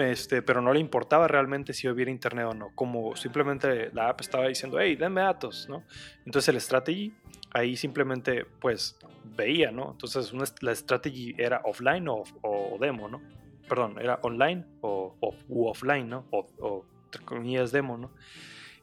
[0.00, 4.20] este, pero no le importaba realmente si hubiera internet o no, como simplemente la app
[4.20, 5.84] estaba diciendo, hey, denme datos, ¿no?
[6.24, 7.12] Entonces el strategy
[7.52, 8.96] ahí simplemente pues
[9.36, 9.92] veía, ¿no?
[9.92, 13.20] Entonces la strategy era offline o, o demo, ¿no?
[13.68, 15.14] perdón, era online o,
[15.48, 16.24] offline, ¿no?
[16.30, 16.84] O, o
[17.24, 18.10] comillas demo, ¿no?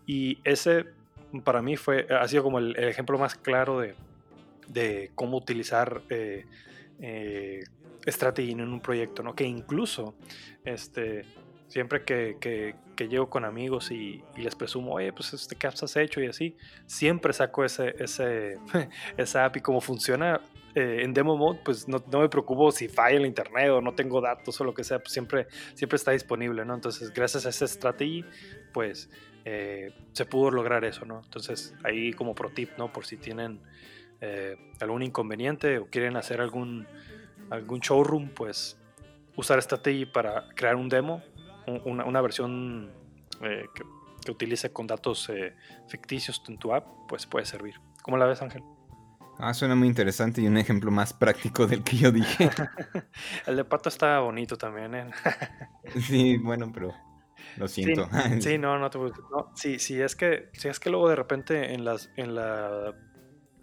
[0.05, 0.85] Y ese
[1.43, 3.95] para mí fue, ha sido como el, ejemplo más claro de,
[4.67, 6.45] de cómo utilizar eh,
[7.01, 7.63] eh,
[8.05, 9.35] estrategia en un proyecto, ¿no?
[9.35, 10.15] Que incluso,
[10.63, 11.23] este,
[11.67, 12.75] siempre que, que,
[13.07, 16.21] llego con amigos y, les presumo, oye, pues este, ¿qué has hecho?
[16.21, 18.57] Y así, siempre saco ese, ese,
[19.17, 20.41] esa app y cómo funciona
[20.75, 24.19] eh, en demo mode, pues no, me preocupo si falla el internet o no tengo
[24.19, 26.75] datos o lo que sea, pues siempre, siempre está disponible, ¿no?
[26.75, 28.25] Entonces, gracias a esa estrategia,
[28.73, 29.09] pues
[29.45, 31.21] eh, se pudo lograr eso, ¿no?
[31.23, 32.91] Entonces, ahí como pro tip, ¿no?
[32.91, 33.61] Por si tienen
[34.19, 36.85] eh, algún inconveniente o quieren hacer algún,
[37.49, 38.77] algún showroom, pues
[39.35, 41.21] usar estrategia para crear un demo,
[41.85, 42.91] una, versión
[43.39, 43.65] que,
[44.23, 45.31] que, utilice con datos
[45.87, 47.75] ficticios en tu app, pues puede servir.
[48.01, 48.63] ¿Cómo la ves, Ángel?
[49.37, 52.49] Ah, suena muy interesante y un ejemplo más práctico del que yo dije.
[53.47, 55.11] el de pato está bonito también, ¿eh?
[56.07, 56.93] sí, bueno, pero
[57.57, 58.07] lo siento.
[58.39, 61.73] Sí, no, no te no, sí, sí, es que, sí, es que luego de repente
[61.73, 62.93] en las, en la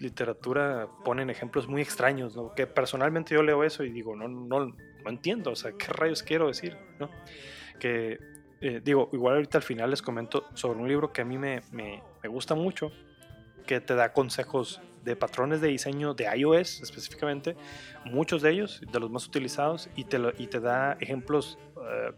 [0.02, 2.54] literatura ponen ejemplos muy extraños, ¿no?
[2.54, 6.22] Que personalmente yo leo eso y digo, no, no, no entiendo, o sea, ¿qué rayos
[6.22, 6.76] quiero decir?
[6.98, 7.08] ¿no?
[7.78, 8.18] Que,
[8.60, 11.62] eh, digo, igual ahorita al final les comento sobre un libro que a mí me,
[11.70, 12.92] me, me gusta mucho,
[13.66, 17.56] que te da consejos de patrones de diseño de iOS específicamente,
[18.04, 22.12] muchos de ellos, de los más utilizados, y te, y te da ejemplos eh,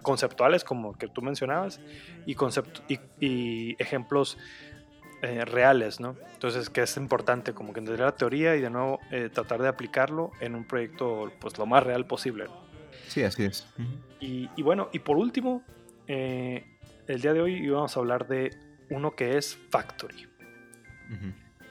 [0.00, 1.80] conceptuales como que tú mencionabas
[2.24, 2.80] y, concept
[3.20, 4.38] y, ejemplos
[5.22, 6.16] eh, reales, ¿no?
[6.32, 9.68] Entonces, que es importante como que entender la teoría y de nuevo eh, tratar de
[9.68, 12.46] aplicarlo en un proyecto pues lo más real posible.
[13.08, 13.66] Sí, así es.
[14.20, 15.62] y, y, bueno, y por último,
[16.06, 18.50] el día de hoy íbamos a hablar de
[18.90, 20.28] uno que es Factory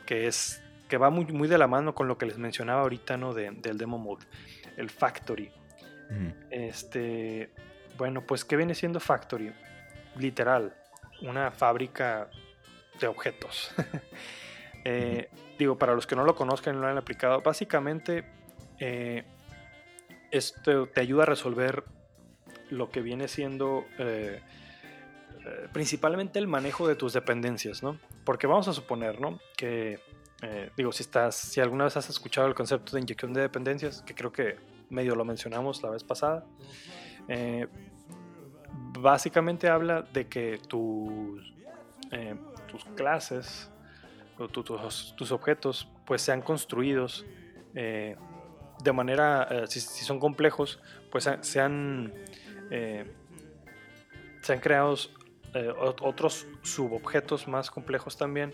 [0.05, 3.17] que es que va muy, muy de la mano con lo que les mencionaba ahorita,
[3.17, 3.33] ¿no?
[3.33, 4.25] del demo mode,
[4.77, 5.51] el factory.
[6.51, 7.51] Este,
[7.97, 9.51] bueno, pues ¿qué viene siendo factory?
[10.15, 10.75] Literal,
[11.23, 12.29] una fábrica
[12.99, 13.71] de objetos.
[14.87, 18.23] Eh, digo, para los que no lo conozcan y no lo han aplicado, básicamente
[18.77, 19.23] eh,
[20.29, 21.85] esto te ayuda a resolver
[22.69, 24.41] lo que viene siendo eh,
[25.73, 27.97] principalmente el manejo de tus dependencias, ¿no?
[28.25, 29.39] Porque vamos a suponer, ¿no?
[29.57, 29.99] Que,
[30.77, 34.13] digo, si estás, si alguna vez has escuchado el concepto de inyección de dependencias, que
[34.13, 34.57] creo que
[34.91, 36.45] medio lo mencionamos la vez pasada,
[38.99, 41.53] básicamente habla de que tus,
[42.11, 42.35] eh,
[42.75, 43.69] tus clases
[44.37, 47.25] o tus, objetos pues sean construidos
[47.73, 48.17] eh,
[48.83, 52.13] de manera, eh, si, son complejos, pues sean,
[54.41, 55.13] sean creados
[56.01, 58.53] otros subobjetos más complejos también.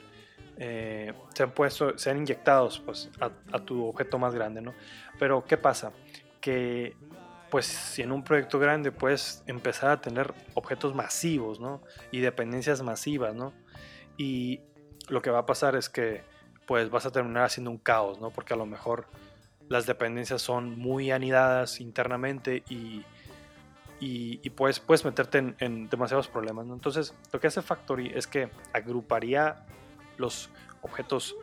[0.56, 4.76] se han puesto, sean inyectados pues, a, a, tu objeto más grande, ¿no?
[5.18, 5.92] Pero ¿qué pasa?
[6.40, 6.96] Que
[7.50, 11.82] pues si en un proyecto grande puedes empezar a tener objetos masivos, ¿no?
[12.12, 13.54] Y dependencias masivas, ¿no?
[14.18, 14.62] Y
[15.08, 16.24] lo que va a pasar es que
[16.66, 18.30] pues vas a terminar haciendo un caos, ¿no?
[18.30, 19.06] Porque a lo mejor
[19.68, 23.04] las dependencias son muy anidadas internamente y,
[24.00, 26.68] y, puedes, puedes meterte en, demasiados problemas.
[26.68, 29.66] Entonces, lo que hace Factory es que agruparía
[30.18, 30.50] los
[30.82, 31.36] objetos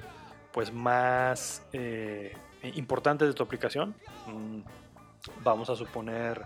[0.53, 2.37] pues más eh,
[2.75, 3.95] importantes de tu aplicación.
[4.27, 4.61] Mm,
[5.43, 6.43] vamos a suponer,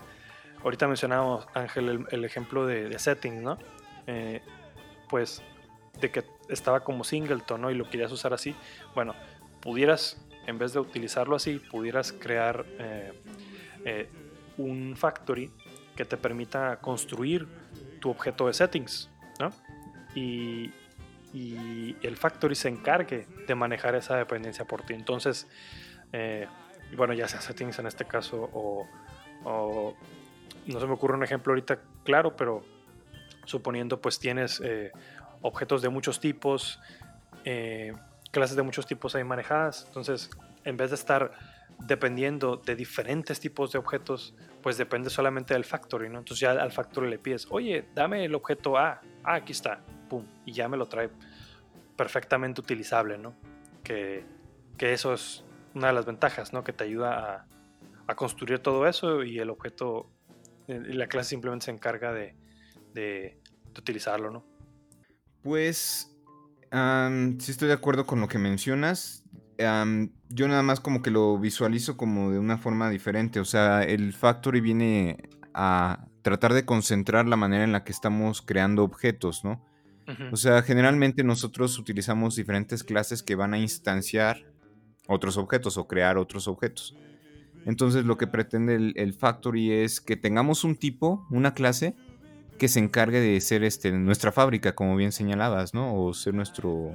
[0.62, 3.58] ahorita mencionábamos, Ángel, el, ejemplo de, settings, ¿no?
[4.06, 4.42] Eh,
[5.08, 5.42] pues
[6.02, 7.70] de que estaba como singleton, ¿no?
[7.70, 8.54] Y lo querías usar así.
[8.94, 9.14] Bueno,
[9.60, 13.12] pudieras, en vez de utilizarlo así, pudieras crear eh,
[13.86, 14.10] eh,
[14.58, 15.50] un factory
[15.96, 17.46] que te permita construir
[18.00, 19.08] tu objeto de settings,
[19.40, 19.50] ¿no?
[20.14, 20.70] Y,
[21.34, 24.92] el factory se encargue de manejar esa dependencia por ti.
[24.92, 25.48] Entonces,
[26.12, 28.86] y bueno, ya sea settings en este caso o,
[30.66, 32.62] no se me ocurre un ejemplo ahorita claro, pero
[33.44, 34.92] suponiendo pues tienes eh,
[35.42, 36.80] objetos de muchos tipos,
[37.44, 37.92] eh,
[38.30, 40.30] clases de muchos tipos ahí manejadas, entonces
[40.64, 41.32] en vez de estar
[41.86, 46.18] dependiendo de diferentes tipos de objetos, pues depende solamente del factory, ¿no?
[46.18, 50.24] Entonces ya al factory le pides, oye, dame el objeto A, ah, aquí está, pum,
[50.46, 51.10] y ya me lo trae
[51.96, 53.34] perfectamente utilizable, ¿no?
[53.82, 54.24] Que,
[54.78, 56.62] que eso es una de las ventajas, ¿no?
[56.64, 57.46] Que te ayuda
[58.06, 60.10] a, construir todo eso y el objeto,
[60.68, 62.36] eh, la clase simplemente se encarga de,
[62.92, 63.40] de,
[63.74, 64.44] utilizarlo, ¿no?
[65.42, 66.10] Pues,
[66.70, 69.24] sí estoy de acuerdo con lo que mencionas.
[69.58, 73.40] yo nada más como que lo visualizo como de una forma diferente.
[73.40, 78.42] O sea, el Factory viene a tratar de concentrar la manera en la que estamos
[78.42, 79.64] creando objetos, ¿no?
[80.32, 84.44] O sea, generalmente nosotros utilizamos diferentes clases que van a instanciar
[85.06, 86.96] otros objetos o crear otros objetos.
[87.64, 91.94] Entonces lo que pretende el, Factory es que tengamos un tipo, una clase,
[92.62, 95.96] que se encargue de ser este, nuestra fábrica, como bien señalabas, ¿no?
[95.96, 96.92] O ser nuestro,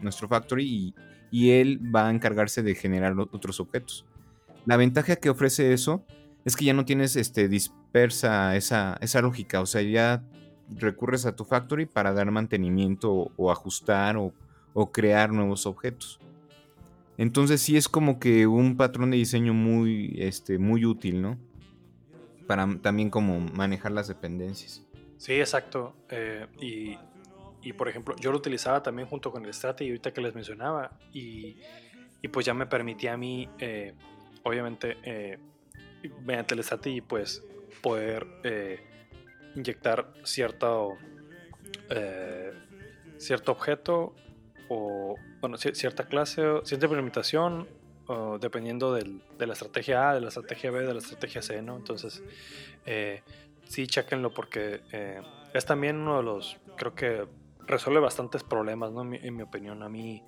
[0.00, 0.94] nuestro Factory
[1.32, 4.06] y, él va a encargarse de generar otros objetos.
[4.64, 6.04] La ventaja que ofrece eso
[6.44, 10.22] es que ya no tienes este, dispersa esa, esa lógica, o sea, ya
[10.70, 14.32] recurres a tu Factory para dar mantenimiento o, ajustar o,
[14.72, 16.20] o crear nuevos objetos.
[17.18, 21.38] Entonces sí es como que un patrón de diseño muy, este, muy útil, ¿no?
[22.46, 24.86] Para también como manejar las dependencias.
[25.18, 25.94] Sí, exacto.
[26.08, 26.46] Eh,
[27.62, 30.98] y, por ejemplo, yo lo utilizaba también junto con el Strategy ahorita que les mencionaba.
[31.12, 31.56] Y,
[32.32, 33.94] pues ya me permitía a mí, eh,
[34.42, 35.38] obviamente, eh,
[36.24, 37.44] mediante el Strategy, pues
[37.82, 38.26] poder
[39.54, 40.96] inyectar cierto,
[43.18, 44.14] cierto objeto
[44.68, 47.68] o bueno, cierta clase, cierta implementación,
[48.06, 51.60] o dependiendo del, de la estrategia A, de la estrategia B, de la estrategia C,
[51.62, 51.76] ¿no?
[51.76, 52.22] Entonces,
[52.84, 53.22] eh,
[53.64, 57.26] sí, chequenlo porque eh, es también uno de los, creo que
[57.66, 59.02] resuelve bastantes problemas, ¿no?
[59.02, 60.22] En mi, opinión, a mí,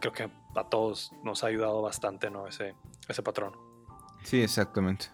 [0.00, 2.46] creo que a todos nos ha ayudado bastante, ¿no?
[2.46, 2.74] Ese,
[3.08, 3.52] ese patrón.
[4.24, 5.06] Sí, exactamente.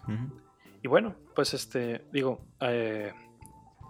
[0.81, 3.13] Y bueno, pues este, digo, eh,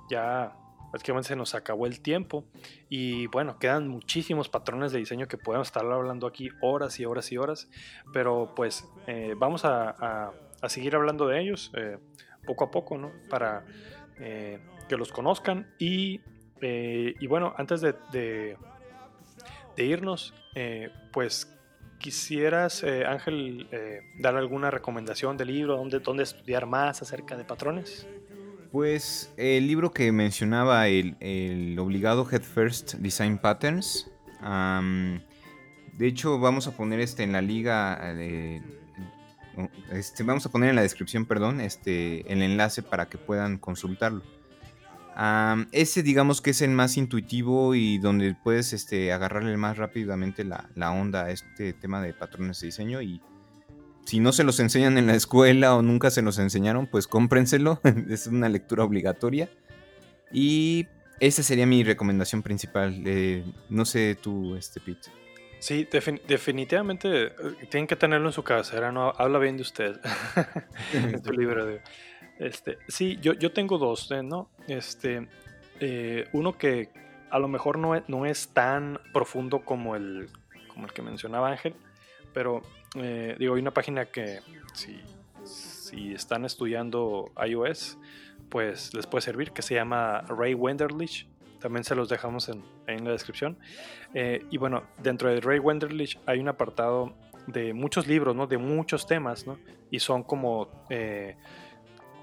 [0.10, 0.56] ya
[0.92, 2.46] prácticamente se nos acabó el tiempo
[2.90, 7.32] y bueno, quedan muchísimos patrones de diseño que podemos estar hablando aquí horas y horas
[7.32, 7.70] y horas,
[8.14, 10.32] pero pues eh, vamos a,
[10.68, 11.98] seguir hablando de ellos eh,
[12.46, 13.12] poco a poco, ¿no?
[13.30, 13.66] Para
[14.20, 14.60] eh,
[14.90, 16.22] que los conozcan y,
[16.62, 18.58] y bueno, antes de, de,
[19.78, 20.34] irnos,
[21.14, 21.56] pues
[22.00, 23.70] quisieras, Ángel,
[24.20, 28.06] dar alguna recomendación de libro, dónde, dónde estudiar más acerca de patrones.
[28.72, 34.12] Pues el libro que mencionaba, el, obligado Head First Design Patterns.
[34.42, 38.00] de hecho, vamos a poner este en la liga.
[38.04, 38.62] Eh,
[39.92, 44.22] este, vamos a poner en la descripción, perdón, este, el enlace para que puedan consultarlo.
[45.72, 50.70] ese digamos que es el más intuitivo y donde puedes este, agarrarle más rápidamente la,
[50.76, 53.20] la, onda a este tema de patrones de diseño y
[54.10, 57.80] si no se los enseñan en la escuela o nunca se los enseñaron, pues cómprenselo,
[58.10, 59.50] es una lectura obligatoria.
[60.32, 60.88] Y
[61.20, 63.04] esa sería mi recomendación principal.
[63.06, 65.12] Eh, no sé tú, este Pete.
[65.60, 65.88] Sí,
[66.28, 67.34] definitivamente eh,
[67.70, 69.14] tienen que tenerlo en su cabecera, ¿no?
[69.16, 70.00] Habla bien de usted.
[70.94, 71.68] en tu libro.
[71.68, 71.82] De,
[72.40, 74.24] este, sí, yo, yo tengo dos, ¿eh?
[74.24, 74.50] ¿no?
[74.68, 75.28] Este,
[76.34, 76.90] uno que
[77.30, 80.30] a lo mejor no es, no es tan profundo como el,
[80.68, 81.76] como el que mencionaba Ángel,
[82.34, 82.64] pero
[82.94, 84.40] digo, hay una página que
[84.74, 87.98] si, están estudiando iOS,
[88.50, 91.28] pues les puede servir, que se llama Ray Wenderlich.
[91.60, 93.58] También se los dejamos en, en la descripción.
[94.14, 97.14] Eh, y bueno, dentro de Ray Wenderlich hay un apartado
[97.48, 98.48] de muchos libros, ¿no?
[98.48, 99.60] De muchos temas, ¿no?
[99.92, 101.36] Y son como eh,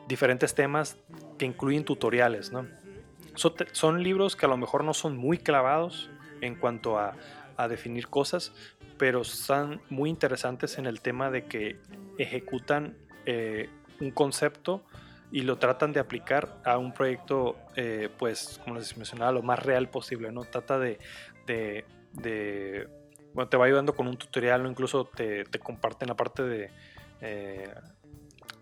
[0.08, 0.98] diferentes temas
[1.38, 2.66] que incluyen tutoriales, ¿no?
[3.72, 6.10] Son, libros que a lo mejor no son muy clavados
[6.40, 7.14] en cuanto a,
[7.58, 8.54] a definir cosas,
[8.98, 11.78] pero son muy interesantes en el tema de que
[12.18, 13.68] ejecutan eh,
[14.00, 14.84] un concepto
[15.30, 19.62] y lo tratan de aplicar a un proyecto, eh, pues, como les mencionaba, lo más
[19.62, 20.44] real posible, ¿no?
[20.44, 20.98] Trata de,
[21.46, 22.88] de,
[23.34, 26.70] bueno, te va ayudando con un tutorial, o incluso te, te comparten la parte de,
[27.20, 27.74] eh,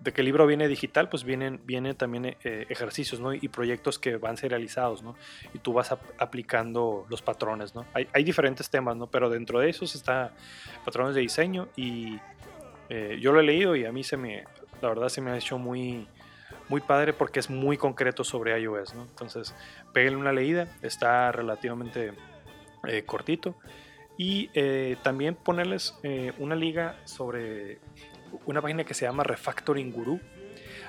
[0.04, 3.34] de que el libro viene digital, pues vienen, vienen también eh, ejercicios, ¿no?
[3.34, 5.16] Y proyectos que van serializados, ¿no?
[5.52, 7.84] Y tú vas aplicando los patrones, ¿no?
[7.92, 9.08] Hay, diferentes temas, ¿no?
[9.08, 10.32] Pero dentro de esos está
[10.84, 12.18] patrones de diseño y
[13.18, 14.44] yo lo he leído y a mí se me,
[14.80, 16.06] la verdad se me ha hecho muy
[16.68, 19.02] muy padre porque es muy concreto sobre iOS, ¿no?
[19.02, 19.54] Entonces,
[19.92, 22.12] peguen una leída, está relativamente
[22.86, 23.56] eh, cortito.
[24.16, 27.80] Y eh, también ponerles eh, una liga sobre
[28.46, 30.20] una página que se llama Refactoring Guru.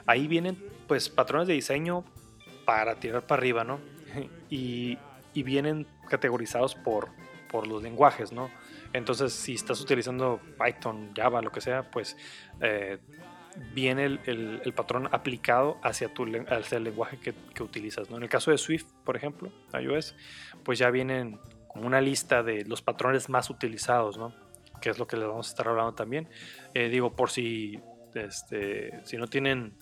[0.06, 2.04] Ahí vienen pues patrones de diseño
[2.66, 3.80] para tirar para arriba, ¿no?
[4.50, 4.98] Y,
[5.34, 7.10] y vienen categorizados por,
[7.50, 8.50] por los lenguajes, ¿no?
[8.94, 12.16] Entonces, si estás utilizando Python, Java, lo que sea, pues
[13.74, 18.10] viene el, patrón aplicado hacia, tu, hacia el lenguaje que, utilizas.
[18.10, 18.18] ¿no?
[18.18, 20.16] En el caso de Swift, por ejemplo, iOS,
[20.64, 24.34] pues ya vienen como una lista de los patrones más utilizados, ¿no?
[24.86, 26.30] Que es lo que les vamos a estar hablando también.
[26.76, 27.80] Eh, digo, por si,
[28.14, 29.74] este, si no tienen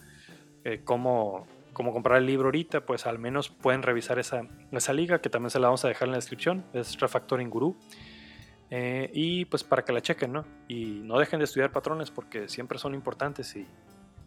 [0.64, 5.30] eh, cómo, comprar el libro ahorita, pues al menos pueden revisar esa, esa liga, que
[5.30, 7.76] también se la vamos a dejar en la descripción, es Refactoring Guru.
[8.70, 10.45] Eh, y pues para que la chequen, ¿no?
[10.70, 13.68] Y no dejen de estudiar patrones porque siempre son importantes y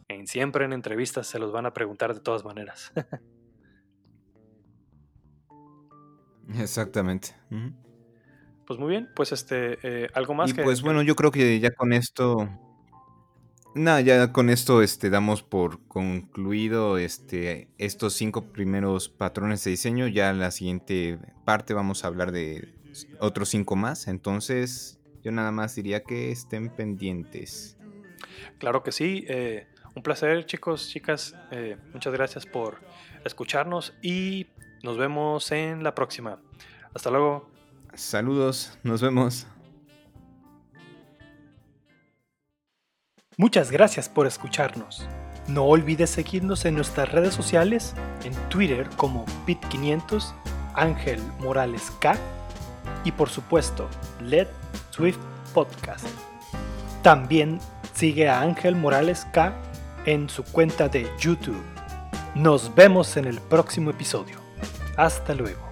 [0.09, 2.93] en, siempre en entrevistas se los van a preguntar de todas maneras.
[6.59, 7.35] Exactamente.
[8.67, 11.71] Pues muy bien, pues este, eh, algo más y Pues bueno, yo creo que ya
[11.71, 12.49] con esto.
[13.75, 20.09] Nada, ya con esto este, damos por concluido este, estos cinco primeros patrones de diseño.
[20.09, 22.75] Ya en la siguiente parte vamos a hablar de
[23.21, 24.09] otros cinco más.
[24.09, 27.77] Entonces, yo nada más diría que estén pendientes.
[28.59, 29.25] Claro que sí.
[29.29, 31.37] Eh, un placer, chicos, chicas.
[31.51, 32.81] Eh, muchas gracias por
[33.25, 34.47] escucharnos y
[34.83, 36.41] nos vemos en la próxima.
[36.95, 37.56] Hasta luego.
[37.97, 39.47] Saludos, nos vemos.
[43.39, 45.09] Muchas gracias por escucharnos.
[45.49, 47.95] No olvides seguirnos en nuestras redes sociales,
[48.25, 50.35] en Twitter como Pit500,
[50.75, 52.17] Ángel Morales K
[53.05, 53.89] y por supuesto
[54.21, 54.49] Let
[54.91, 55.19] Swift
[55.55, 56.07] Podcast.
[57.03, 57.61] También
[57.95, 59.55] sigue a Ángel Morales K
[60.05, 61.63] en su cuenta de YouTube.
[62.35, 64.37] Nos vemos en el próximo episodio.
[64.99, 65.66] Hasta luego.